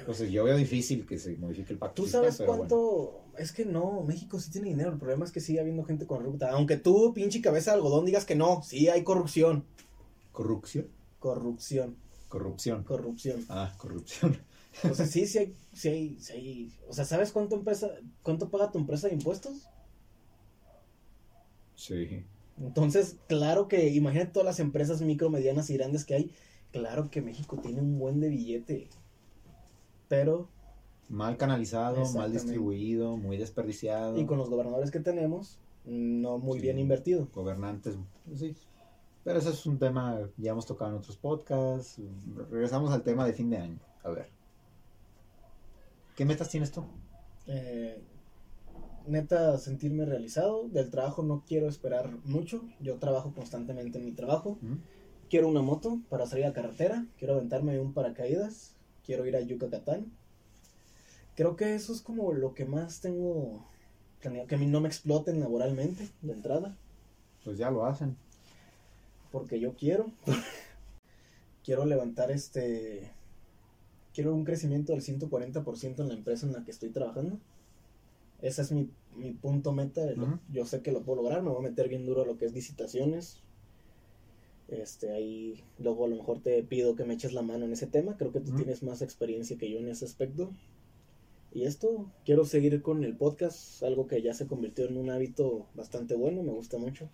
Entonces 0.00 0.30
yo 0.30 0.44
veo 0.44 0.56
difícil 0.56 1.06
que 1.06 1.18
se 1.18 1.36
modifique 1.36 1.72
el 1.72 1.78
pacto 1.78 2.02
¿Tú 2.02 2.08
sabes 2.08 2.42
cuánto? 2.44 2.76
bueno. 2.76 3.38
Es 3.38 3.52
que 3.52 3.64
no, 3.64 4.02
México 4.02 4.38
sí 4.40 4.50
tiene 4.50 4.68
dinero. 4.68 4.90
El 4.90 4.98
problema 4.98 5.24
es 5.24 5.30
que 5.32 5.40
sigue 5.40 5.60
habiendo 5.60 5.84
gente 5.84 6.06
corrupta. 6.06 6.50
Aunque 6.50 6.76
tú, 6.76 7.14
pinche 7.14 7.40
cabeza 7.40 7.70
de 7.70 7.76
algodón, 7.76 8.04
digas 8.04 8.24
que 8.24 8.34
no. 8.34 8.62
Sí 8.62 8.88
hay 8.88 9.04
corrupción. 9.04 9.64
¿Corrupción? 10.32 10.88
Corrupción. 11.18 11.96
Corrupción. 12.28 12.82
Corrupción. 12.84 13.44
Ah, 13.48 13.72
corrupción. 13.78 14.36
O 14.90 14.94
sea, 14.94 15.06
sí, 15.06 15.26
sí 15.26 15.38
hay, 15.38 15.56
sí 15.72 15.88
hay, 15.88 16.18
sí 16.20 16.32
hay- 16.32 16.78
O 16.88 16.92
sea, 16.92 17.04
¿sabes 17.04 17.30
cuánto 17.30 17.54
empresa, 17.56 17.88
cuánto 18.22 18.50
paga 18.50 18.70
tu 18.72 18.78
empresa 18.78 19.06
de 19.08 19.14
impuestos? 19.14 19.68
Sí. 21.76 22.24
Entonces, 22.60 23.16
claro 23.28 23.66
que, 23.68 23.88
imagínate 23.90 24.30
todas 24.32 24.46
las 24.46 24.60
empresas 24.60 25.00
micro, 25.02 25.30
medianas 25.30 25.70
y 25.70 25.76
grandes 25.76 26.04
que 26.04 26.14
hay. 26.14 26.30
Claro 26.70 27.10
que 27.10 27.20
México 27.22 27.58
tiene 27.58 27.80
un 27.80 27.98
buen 27.98 28.20
de 28.20 28.28
billete. 28.28 28.88
Pero, 30.08 30.48
Mal 31.08 31.36
canalizado, 31.36 32.10
mal 32.14 32.32
distribuido, 32.32 33.16
muy 33.16 33.36
desperdiciado. 33.36 34.18
y 34.18 34.24
con 34.24 34.38
los 34.38 34.48
gobernadores 34.48 34.90
que 34.90 35.00
tenemos, 35.00 35.58
no 35.84 36.38
muy 36.38 36.58
Sí. 36.58 36.62
bien 36.62 36.78
invertido. 36.78 37.28
Gobernantes, 37.34 37.96
pues 38.26 38.38
sí. 38.40 38.54
Pero 39.24 39.38
eso 39.38 39.50
es 39.50 39.66
un 39.66 39.78
tema 39.78 40.18
ya 40.36 40.52
hemos 40.52 40.66
tocado 40.66 40.90
en 40.92 40.96
otros 40.98 41.16
podcasts. 41.16 42.00
Regresamos 42.50 42.90
al 42.92 43.02
tema 43.02 43.26
de 43.26 43.32
fin 43.32 43.50
de 43.50 43.58
año. 43.58 43.78
A 44.02 44.10
ver. 44.10 44.28
¿Qué 46.16 46.24
metas 46.24 46.48
tienes 46.48 46.70
tú? 46.72 46.84
Eh, 47.46 48.00
neta, 49.06 49.58
sentirme 49.58 50.04
realizado. 50.04 50.68
Del 50.68 50.90
trabajo 50.90 51.22
no 51.22 51.44
quiero 51.46 51.68
esperar 51.68 52.10
mucho. 52.24 52.62
Yo 52.80 52.96
trabajo 52.96 53.32
constantemente 53.34 53.98
en 53.98 54.04
mi 54.04 54.12
trabajo. 54.12 54.58
¿Mm? 54.60 54.76
Quiero 55.28 55.48
una 55.48 55.62
moto 55.62 56.00
para 56.08 56.26
salir 56.26 56.44
a 56.44 56.52
carretera. 56.52 57.06
Quiero 57.18 57.34
aventarme 57.34 57.78
un 57.80 57.94
paracaídas. 57.94 58.74
Quiero 59.04 59.26
ir 59.26 59.36
a 59.36 59.40
Yucatán. 59.40 60.12
Creo 61.34 61.56
que 61.56 61.74
eso 61.74 61.92
es 61.92 62.02
como 62.02 62.32
lo 62.32 62.54
que 62.54 62.64
más 62.64 63.00
tengo 63.00 63.64
planeado. 64.20 64.46
Que 64.46 64.54
a 64.54 64.58
mí 64.58 64.66
no 64.66 64.80
me 64.80 64.88
exploten 64.88 65.40
laboralmente 65.40 66.08
de 66.20 66.32
entrada. 66.32 66.76
Pues 67.44 67.58
ya 67.58 67.70
lo 67.70 67.86
hacen. 67.86 68.16
Porque 69.30 69.58
yo 69.58 69.74
quiero. 69.74 70.12
quiero 71.64 71.86
levantar 71.86 72.30
este. 72.30 73.10
Quiero 74.14 74.34
un 74.34 74.44
crecimiento 74.44 74.92
del 74.92 75.02
140% 75.02 76.00
en 76.00 76.08
la 76.08 76.14
empresa 76.14 76.46
en 76.46 76.52
la 76.52 76.64
que 76.64 76.70
estoy 76.70 76.90
trabajando. 76.90 77.38
Ese 78.42 78.62
es 78.62 78.72
mi, 78.72 78.90
mi 79.16 79.32
punto 79.32 79.72
meta. 79.72 80.02
Yo 80.52 80.66
sé 80.66 80.82
que 80.82 80.92
lo 80.92 81.02
puedo 81.02 81.22
lograr. 81.22 81.42
Me 81.42 81.50
voy 81.50 81.64
a 81.64 81.68
meter 81.70 81.88
bien 81.88 82.04
duro 82.04 82.22
a 82.22 82.26
lo 82.26 82.36
que 82.36 82.44
es 82.44 82.52
licitaciones. 82.52 83.40
Este, 84.68 85.12
ahí 85.12 85.62
luego 85.78 86.06
a 86.06 86.08
lo 86.08 86.16
mejor 86.16 86.40
te 86.40 86.62
pido 86.62 86.96
que 86.96 87.04
me 87.04 87.14
eches 87.14 87.32
la 87.32 87.42
mano 87.42 87.64
en 87.64 87.72
ese 87.72 87.86
tema. 87.86 88.16
Creo 88.16 88.32
que 88.32 88.40
tú 88.40 88.54
tienes 88.54 88.82
más 88.82 89.00
experiencia 89.00 89.56
que 89.56 89.70
yo 89.70 89.78
en 89.78 89.88
ese 89.88 90.04
aspecto. 90.04 90.52
Y 91.54 91.64
esto, 91.64 92.10
quiero 92.24 92.44
seguir 92.44 92.80
con 92.80 93.04
el 93.04 93.14
podcast, 93.14 93.82
algo 93.82 94.06
que 94.06 94.22
ya 94.22 94.32
se 94.32 94.46
convirtió 94.46 94.86
en 94.88 94.96
un 94.96 95.10
hábito 95.10 95.66
bastante 95.74 96.14
bueno, 96.14 96.42
me 96.42 96.52
gusta 96.52 96.78
mucho. 96.78 97.08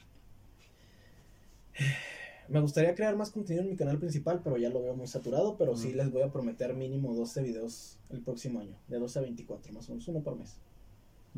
Me 2.49 2.61
gustaría 2.63 2.95
crear 2.95 3.15
más 3.15 3.31
contenido 3.31 3.63
en 3.63 3.69
mi 3.69 3.77
canal 3.77 3.99
principal, 3.99 4.41
pero 4.43 4.57
ya 4.57 4.71
lo 4.71 4.81
veo 4.81 4.97
muy 4.97 5.07
saturado, 5.07 5.59
pero 5.59 5.77
sí 5.77 5.93
les 5.93 6.11
voy 6.11 6.23
a 6.23 6.33
prometer 6.33 6.73
mínimo 6.73 7.15
12 7.15 7.43
videos 7.43 7.99
el 8.09 8.23
próximo 8.23 8.61
año, 8.61 8.75
de 8.89 8.99
12 8.99 9.19
a 9.19 9.23
24 9.23 9.71
más 9.75 9.87
o 9.87 9.93
menos, 9.93 10.09
uno 10.09 10.23
por 10.23 10.35
mes. 10.35 10.57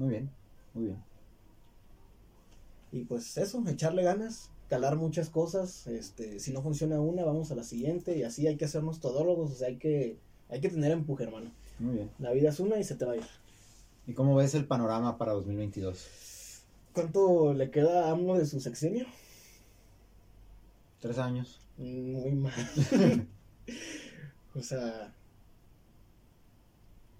Muy 0.01 0.09
bien, 0.09 0.31
muy 0.73 0.85
bien. 0.87 1.05
Y 2.91 3.05
pues 3.05 3.37
eso, 3.37 3.63
echarle 3.69 4.03
ganas, 4.03 4.51
calar 4.71 4.97
muchas 4.97 5.29
cosas, 5.29 5.87
este, 5.89 6.41
si 6.41 6.55
no 6.55 6.63
funciona 6.63 6.99
una, 6.99 7.23
vamos 7.23 7.53
a 7.53 7.55
la 7.55 7.65
siguiente 7.65 8.17
y 8.17 8.23
así 8.23 8.47
hay 8.47 8.57
que 8.57 8.65
hacernos 8.65 8.99
todólogos, 8.99 9.53
o 9.53 9.55
sea, 9.55 9.69
hay 9.69 9.77
que, 9.77 10.17
hay 10.49 10.63
que 10.63 10.71
tener 10.71 10.91
empuje, 10.91 11.25
hermano. 11.25 11.53
Muy 11.79 11.97
bien. 11.97 12.11
La 12.19 12.33
vida 12.33 12.49
es 12.49 12.61
una 12.61 12.79
y 12.79 12.85
se 12.85 12.95
te 12.95 13.05
va 13.05 13.13
a 13.13 13.17
ir. 13.17 13.27
¿Y 14.07 14.15
cómo 14.15 14.35
ves 14.35 14.55
el 14.55 14.65
panorama 14.65 15.19
para 15.19 15.33
2022? 15.33 16.63
¿Cuánto 16.95 17.53
le 17.53 17.71
queda 17.71 18.07
a 18.07 18.13
AMLO 18.13 18.39
de 18.39 18.47
su 18.47 18.59
sexenio? 18.59 19.05
Tres 21.01 21.19
años. 21.19 21.61
Muy 21.77 22.33
mal. 22.33 22.55
o 24.55 24.63
sea, 24.63 25.15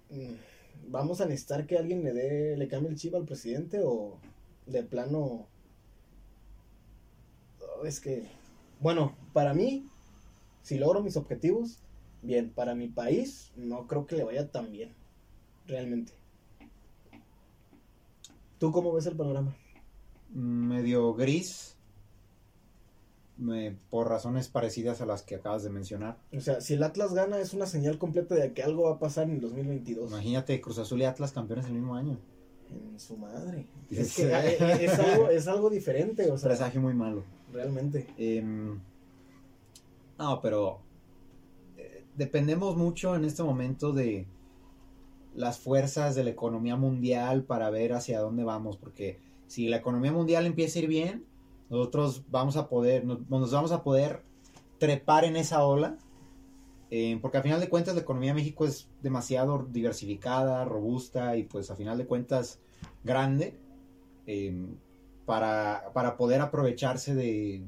mm, 0.09 0.50
¿vamos 0.87 1.21
a 1.21 1.25
necesitar 1.25 1.65
que 1.65 1.77
alguien 1.77 2.03
le 2.03 2.13
dé, 2.13 2.57
le 2.57 2.67
cambie 2.67 2.89
el 2.89 2.97
chip 2.97 3.15
al 3.15 3.25
presidente 3.25 3.81
o 3.83 4.17
de 4.65 4.83
plano? 4.83 5.47
Oh, 7.59 7.85
es 7.85 7.99
que, 7.99 8.27
bueno, 8.79 9.15
para 9.33 9.53
mí, 9.53 9.87
si 10.61 10.77
logro 10.77 11.01
mis 11.01 11.17
objetivos, 11.17 11.79
bien. 12.21 12.51
Para 12.51 12.75
mi 12.75 12.87
país, 12.87 13.51
no 13.55 13.87
creo 13.87 14.05
que 14.05 14.15
le 14.15 14.23
vaya 14.23 14.49
tan 14.51 14.71
bien, 14.71 14.93
realmente. 15.67 16.13
¿Tú 18.59 18.71
cómo 18.71 18.93
ves 18.93 19.07
el 19.07 19.15
panorama? 19.15 19.55
Medio 20.33 21.13
gris 21.13 21.75
por 23.89 24.07
razones 24.07 24.47
parecidas 24.49 25.01
a 25.01 25.05
las 25.05 25.23
que 25.23 25.35
acabas 25.35 25.63
de 25.63 25.69
mencionar. 25.69 26.17
O 26.35 26.41
sea, 26.41 26.61
si 26.61 26.75
el 26.75 26.83
Atlas 26.83 27.13
gana 27.13 27.39
es 27.39 27.53
una 27.53 27.65
señal 27.65 27.97
completa 27.97 28.35
de 28.35 28.53
que 28.53 28.61
algo 28.61 28.83
va 28.83 28.95
a 28.95 28.99
pasar 28.99 29.25
en 29.25 29.35
el 29.35 29.41
2022. 29.41 30.11
Imagínate 30.11 30.61
Cruz 30.61 30.77
Azul 30.77 31.01
y 31.01 31.05
Atlas 31.05 31.31
campeones 31.31 31.65
el 31.65 31.73
mismo 31.73 31.95
año. 31.95 32.19
En 32.69 32.99
su 32.99 33.17
madre. 33.17 33.65
Es, 33.89 34.15
que 34.15 34.23
eh, 34.23 34.57
eh, 34.59 34.77
es, 34.81 34.99
algo, 34.99 35.29
es 35.29 35.47
algo 35.47 35.69
diferente. 35.69 36.31
O 36.31 36.37
sea, 36.37 36.49
Presagio 36.49 36.81
muy 36.81 36.93
malo. 36.93 37.23
Realmente. 37.51 38.07
Em, 38.17 38.79
no, 40.17 40.41
pero 40.41 40.79
eh, 41.77 42.05
dependemos 42.15 42.77
mucho 42.77 43.15
en 43.15 43.25
este 43.25 43.43
momento 43.43 43.91
de 43.91 44.27
las 45.35 45.59
fuerzas 45.59 46.15
de 46.15 46.23
la 46.23 46.29
economía 46.29 46.75
mundial 46.75 47.43
para 47.43 47.69
ver 47.69 47.93
hacia 47.93 48.19
dónde 48.19 48.43
vamos, 48.43 48.77
porque 48.77 49.19
si 49.47 49.67
la 49.67 49.77
economía 49.77 50.11
mundial 50.11 50.45
empieza 50.45 50.79
a 50.79 50.81
ir 50.83 50.87
bien, 50.87 51.25
nosotros 51.71 52.23
vamos 52.29 52.57
a 52.57 52.67
poder, 52.67 53.05
nos, 53.05 53.27
vamos 53.29 53.71
a 53.71 53.81
poder 53.81 54.23
trepar 54.77 55.23
en 55.23 55.37
esa 55.37 55.63
ola, 55.63 55.97
eh, 56.89 57.17
porque 57.21 57.37
al 57.37 57.43
final 57.43 57.61
de 57.61 57.69
cuentas 57.69 57.95
la 57.95 58.01
economía 58.01 58.31
de 58.31 58.41
México 58.41 58.65
es 58.65 58.89
demasiado 59.01 59.65
diversificada, 59.71 60.65
robusta 60.65 61.37
y 61.37 61.43
pues 61.43 61.71
a 61.71 61.77
final 61.77 61.97
de 61.97 62.05
cuentas 62.05 62.59
grande 63.05 63.57
em, 64.27 64.75
para, 65.25 65.93
poder 66.17 66.41
aprovecharse 66.41 67.15
de, 67.15 67.63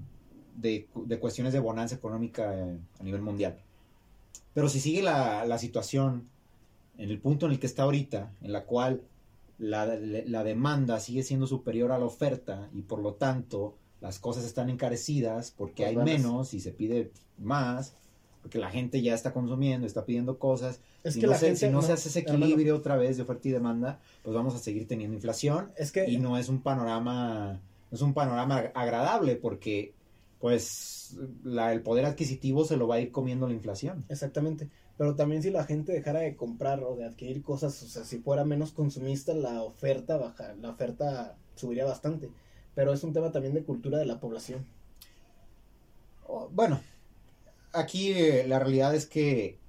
de, 0.57 1.19
cuestiones 1.21 1.53
de 1.53 1.61
bonanza 1.61 1.95
económica 1.95 2.59
eh, 2.59 2.77
a 2.99 3.03
nivel 3.03 3.21
mundial. 3.21 3.57
Pero 4.53 4.67
si 4.67 4.81
sigue 4.81 5.01
la, 5.01 5.45
la, 5.45 5.57
situación 5.57 6.27
en 6.97 7.09
el 7.09 7.21
punto 7.21 7.45
en 7.45 7.53
el 7.53 7.59
que 7.59 7.67
está 7.67 7.83
ahorita, 7.83 8.33
en 8.41 8.51
la 8.51 8.65
cual 8.65 9.01
la, 9.57 9.85
la 9.85 10.43
demanda 10.43 10.99
sigue 10.99 11.23
siendo 11.23 11.47
superior 11.47 11.93
a 11.93 11.99
la 11.99 12.05
oferta 12.05 12.69
y 12.73 12.81
por 12.81 12.99
lo 12.99 13.13
tanto 13.13 13.77
las 14.03 14.19
cosas 14.19 14.43
están 14.43 14.69
encarecidas 14.69 15.51
porque 15.57 15.85
pues 15.85 15.97
hay 15.97 16.03
menos 16.03 16.53
y 16.53 16.59
se 16.59 16.71
pide 16.71 17.11
más, 17.37 17.95
porque 18.41 18.57
la 18.57 18.69
gente 18.69 19.01
ya 19.01 19.15
está 19.15 19.31
consumiendo, 19.31 19.87
está 19.87 20.05
pidiendo 20.05 20.37
cosas. 20.37 20.81
Es 21.05 21.13
si 21.13 21.21
que 21.21 21.27
no 21.27 21.35
se, 21.35 21.55
si 21.55 21.69
no, 21.69 21.81
se 21.81 21.93
hace 21.93 22.09
ese 22.09 22.19
equilibrio 22.19 22.75
otra 22.75 22.97
vez 22.97 23.15
de 23.15 23.23
oferta 23.23 23.47
y 23.47 23.51
demanda, 23.51 24.01
pues 24.21 24.35
vamos 24.35 24.55
a 24.55 24.59
seguir 24.59 24.89
teniendo 24.89 25.15
inflación. 25.15 25.71
Es 25.77 25.93
que, 25.93 26.05
y 26.09 26.17
no 26.17 26.37
es 26.37 26.49
un 26.49 26.61
panorama, 26.61 27.61
no 27.91 27.95
es 27.95 28.01
un 28.01 28.13
panorama 28.13 28.57
agradable 28.75 29.37
porque 29.37 29.93
pues 30.37 31.17
la, 31.45 31.71
el 31.71 31.81
poder 31.81 32.03
adquisitivo 32.03 32.65
se 32.65 32.75
lo 32.75 32.89
va 32.89 32.95
a 32.95 32.99
ir 32.99 33.09
comiendo 33.09 33.47
la 33.47 33.53
inflación. 33.53 34.03
Exactamente. 34.09 34.69
Pero 34.97 35.15
también 35.15 35.41
si 35.41 35.49
la 35.49 35.63
gente 35.63 35.93
dejara 35.93 36.19
de 36.19 36.35
comprar 36.35 36.83
o 36.83 36.97
de 36.97 37.05
adquirir 37.05 37.41
cosas, 37.41 37.81
o 37.81 37.87
sea, 37.87 38.03
si 38.03 38.17
fuera 38.17 38.43
menos 38.43 38.73
consumista, 38.73 39.33
la 39.33 39.63
oferta 39.63 40.17
baja, 40.17 40.53
la 40.61 40.71
oferta 40.71 41.37
subiría 41.55 41.85
bastante 41.85 42.29
pero 42.75 42.93
es 42.93 43.03
un 43.03 43.13
tema 43.13 43.31
también 43.31 43.53
de 43.53 43.63
cultura 43.63 43.97
de 43.97 44.05
la 44.05 44.19
población. 44.19 44.65
Oh, 46.27 46.49
bueno, 46.51 46.81
aquí 47.73 48.11
eh, 48.11 48.45
la 48.47 48.59
realidad 48.59 48.95
es 48.95 49.05
que 49.05 49.59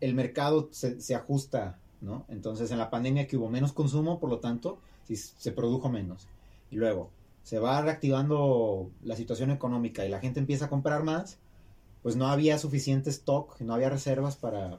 el 0.00 0.14
mercado 0.14 0.68
se, 0.72 1.14
ajusta, 1.14 1.80
¿no? 2.00 2.26
Entonces 2.28 2.70
en 2.70 2.78
la 2.78 2.90
pandemia 2.90 3.26
que 3.26 3.36
hubo 3.36 3.48
menos 3.48 3.72
consumo, 3.72 4.20
por 4.20 4.30
lo 4.30 4.40
tanto, 4.40 4.80
se 5.04 5.52
produjo 5.52 5.88
menos. 5.88 6.28
Y 6.70 6.76
luego 6.76 7.10
se 7.42 7.58
va 7.58 7.80
reactivando 7.80 8.90
la 9.02 9.16
situación 9.16 9.50
económica 9.50 10.04
y 10.04 10.08
la 10.08 10.20
gente 10.20 10.40
empieza 10.40 10.66
a 10.66 10.68
comprar 10.68 11.04
más, 11.04 11.38
pues 12.02 12.16
no 12.16 12.26
había 12.26 12.58
suficiente 12.58 13.10
stock, 13.10 13.60
no 13.60 13.74
había 13.74 13.88
reservas 13.88 14.36
para, 14.36 14.78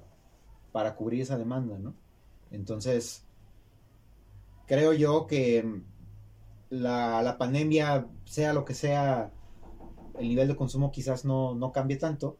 para 0.71 0.95
cubrir 0.95 1.21
esa 1.21 1.37
demanda, 1.37 1.77
¿no? 1.79 1.93
Entonces, 2.51 3.23
creo 4.65 4.93
yo 4.93 5.27
que 5.27 5.81
la, 6.69 7.21
la, 7.21 7.37
pandemia, 7.37 8.07
sea 8.25 8.53
lo 8.53 8.65
que 8.65 8.73
sea, 8.73 9.31
el 10.19 10.27
nivel 10.27 10.47
de 10.47 10.55
consumo 10.55 10.91
quizás 10.91 11.25
no, 11.25 11.55
no 11.55 11.71
cambie 11.71 11.97
tanto, 11.97 12.37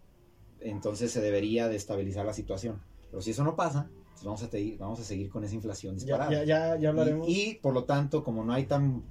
entonces 0.59 1.11
se 1.11 1.21
debería 1.21 1.67
de 1.67 1.75
estabilizar 1.75 2.25
la 2.25 2.33
situación. 2.33 2.81
Pero 3.09 3.21
si 3.21 3.31
eso 3.31 3.43
no 3.43 3.55
pasa, 3.55 3.89
pues 4.13 4.25
vamos 4.25 4.43
a, 4.43 4.49
vamos 4.79 4.99
a 4.99 5.03
seguir 5.03 5.29
con 5.29 5.43
esa 5.43 5.55
inflación 5.55 5.95
disparada. 5.95 6.31
Ya, 6.31 6.43
ya, 6.43 6.77
ya, 6.77 6.89
hablaremos. 6.89 7.27
Y, 7.29 7.59
por 7.61 7.73
lo 7.73 7.83
tanto, 7.83 8.23
como 8.23 8.43
no 8.43 8.53
hay 8.53 8.65
tan, 8.65 9.03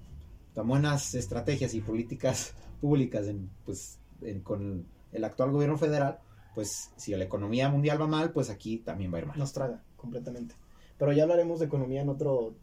tan 0.53 0.67
buenas 0.67 1.15
estrategias 1.15 1.75
y 1.75 1.81
políticas 1.81 2.55
públicas 2.81 3.27
en, 3.29 3.51
pues, 3.65 3.99
con 4.43 4.87
el 5.13 5.25
actual 5.25 5.53
gobierno 5.53 5.79
federal, 5.79 6.19
pues 6.55 6.91
si 6.97 7.15
la 7.15 7.25
economía 7.25 7.69
mundial 7.69 8.01
va 8.01 8.07
mal, 8.07 8.33
pues 8.33 8.51
aquí 8.51 8.79
también 8.79 9.13
va 9.13 9.19
a 9.19 9.21
ir 9.21 9.27
mal. 9.27 9.39
Nos 9.39 9.53
traga 9.53 9.83
completamente. 9.97 10.55
Pero 10.99 11.13
ya 11.13 11.25
hablaremos 11.25 11.61
de 11.61 11.67
economía 11.67 12.03
en 12.03 12.09
otro 12.09 12.55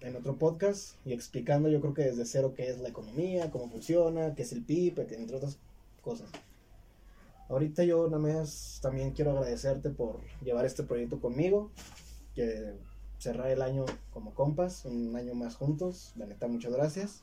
en 0.00 0.16
otro 0.16 0.36
podcast 0.36 0.94
y 1.04 1.12
explicando 1.12 1.68
yo 1.68 1.80
creo 1.80 1.94
que 1.94 2.02
desde 2.02 2.24
cero 2.24 2.54
qué 2.56 2.68
es 2.68 2.78
la 2.78 2.88
economía, 2.88 3.50
cómo 3.50 3.68
funciona, 3.68 4.34
qué 4.34 4.42
es 4.42 4.52
el 4.52 4.62
PIB, 4.62 5.00
entre 5.10 5.36
otras 5.36 5.58
cosas. 6.02 6.28
Ahorita 7.48 7.82
yo 7.84 8.08
nada 8.08 8.18
más 8.18 8.78
también 8.82 9.12
quiero 9.12 9.32
agradecerte 9.32 9.90
por 9.90 10.20
llevar 10.42 10.66
este 10.66 10.82
proyecto 10.82 11.20
conmigo, 11.20 11.70
que 12.34 12.74
cerrar 13.18 13.50
el 13.50 13.62
año 13.62 13.86
como 14.12 14.34
compas, 14.34 14.84
un 14.84 15.16
año 15.16 15.34
más 15.34 15.56
juntos, 15.56 16.12
la 16.16 16.26
neta 16.26 16.46
muchas 16.46 16.72
gracias. 16.72 17.22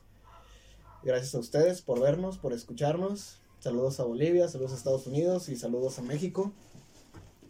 Gracias 1.02 1.34
a 1.34 1.38
ustedes 1.38 1.82
por 1.82 2.00
vernos, 2.00 2.38
por 2.38 2.52
escucharnos. 2.52 3.40
Saludos 3.60 4.00
a 4.00 4.04
Bolivia, 4.04 4.48
saludos 4.48 4.72
a 4.72 4.76
Estados 4.76 5.06
Unidos 5.06 5.48
y 5.48 5.56
saludos 5.56 5.98
a 5.98 6.02
México. 6.02 6.52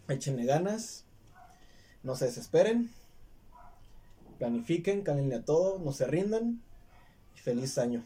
Échenle 0.09 0.45
ganas, 0.45 1.05
no 2.03 2.15
se 2.15 2.27
desesperen 2.27 2.91
planifiquen, 4.39 5.03
cálenle 5.03 5.37
a 5.37 5.45
todo, 5.45 5.79
no 5.79 5.93
se 5.93 6.07
rindan 6.07 6.61
y 7.35 7.39
feliz 7.39 7.79
año. 7.79 8.03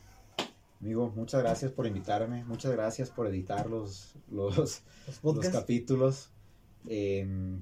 Amigo, 0.81 1.13
muchas 1.15 1.43
gracias 1.43 1.73
por 1.73 1.87
invitarme, 1.87 2.43
muchas 2.45 2.73
gracias 2.73 3.11
por 3.11 3.27
editar 3.27 3.69
los, 3.69 4.15
los, 4.31 4.83
los, 5.23 5.49
capítulos. 5.51 6.31
Em, 6.89 7.61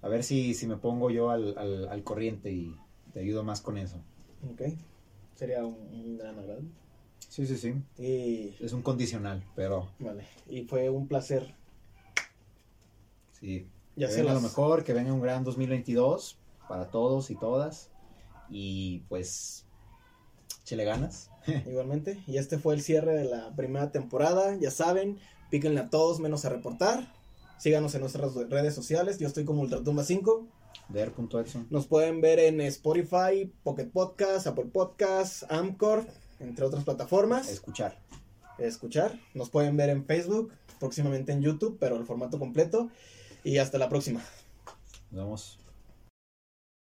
a 0.00 0.08
ver 0.08 0.22
si, 0.22 0.54
si 0.54 0.68
me 0.68 0.76
pongo 0.76 1.10
yo 1.10 1.30
al, 1.30 1.58
al, 1.58 2.02
corriente 2.04 2.52
y 2.52 2.76
te 3.12 3.20
ayudo 3.20 3.42
más 3.42 3.60
con 3.60 3.78
eso. 3.78 3.96
Ok, 4.52 4.62
sería 5.34 5.64
un, 5.64 6.16
gran 6.16 6.38
agrado. 6.38 6.62
Sí, 7.28 7.46
sí, 7.46 7.56
sí. 7.56 7.74
Y... 7.98 8.64
Es 8.64 8.72
un 8.72 8.82
condicional, 8.82 9.44
pero... 9.56 9.88
Vale, 9.98 10.24
y 10.48 10.62
fue 10.62 10.88
un 10.88 11.08
placer. 11.08 11.52
Sí. 13.40 13.66
Ya 13.96 14.08
que 14.08 14.14
venga 14.14 14.34
lo 14.34 14.40
mejor, 14.40 14.84
que 14.84 14.92
venga 14.94 15.12
un 15.12 15.20
gran 15.20 15.42
2022 15.42 16.37
para 16.68 16.90
todos 16.90 17.30
y 17.30 17.36
todas. 17.36 17.90
Y 18.50 19.00
pues, 19.08 19.64
chile 20.64 20.84
ganas. 20.84 21.30
Igualmente. 21.66 22.22
Y 22.26 22.38
este 22.38 22.58
fue 22.58 22.74
el 22.74 22.82
cierre 22.82 23.14
de 23.14 23.24
la 23.24 23.54
primera 23.56 23.90
temporada. 23.90 24.56
Ya 24.56 24.70
saben, 24.70 25.18
píquenle 25.50 25.80
a 25.80 25.90
todos 25.90 26.20
menos 26.20 26.44
a 26.44 26.50
reportar. 26.50 27.12
Síganos 27.58 27.94
en 27.94 28.02
nuestras 28.02 28.34
redes 28.34 28.74
sociales. 28.74 29.18
Yo 29.18 29.26
estoy 29.26 29.44
como 29.44 29.64
Ultratumba5. 29.64 30.46
Nos 31.70 31.86
pueden 31.86 32.20
ver 32.20 32.38
en 32.38 32.60
Spotify, 32.62 33.52
Pocket 33.62 33.86
Podcast, 33.86 34.46
Apple 34.46 34.66
Podcast, 34.72 35.44
Amcor, 35.50 36.06
entre 36.40 36.64
otras 36.64 36.84
plataformas. 36.84 37.48
Escuchar. 37.50 37.98
Escuchar. 38.58 39.18
Nos 39.34 39.50
pueden 39.50 39.76
ver 39.76 39.90
en 39.90 40.04
Facebook, 40.04 40.52
próximamente 40.80 41.32
en 41.32 41.42
YouTube, 41.42 41.76
pero 41.78 41.96
el 41.96 42.06
formato 42.06 42.38
completo. 42.38 42.88
Y 43.44 43.58
hasta 43.58 43.78
la 43.78 43.88
próxima. 43.88 44.20
Nos 45.10 45.24
vemos. 45.24 45.67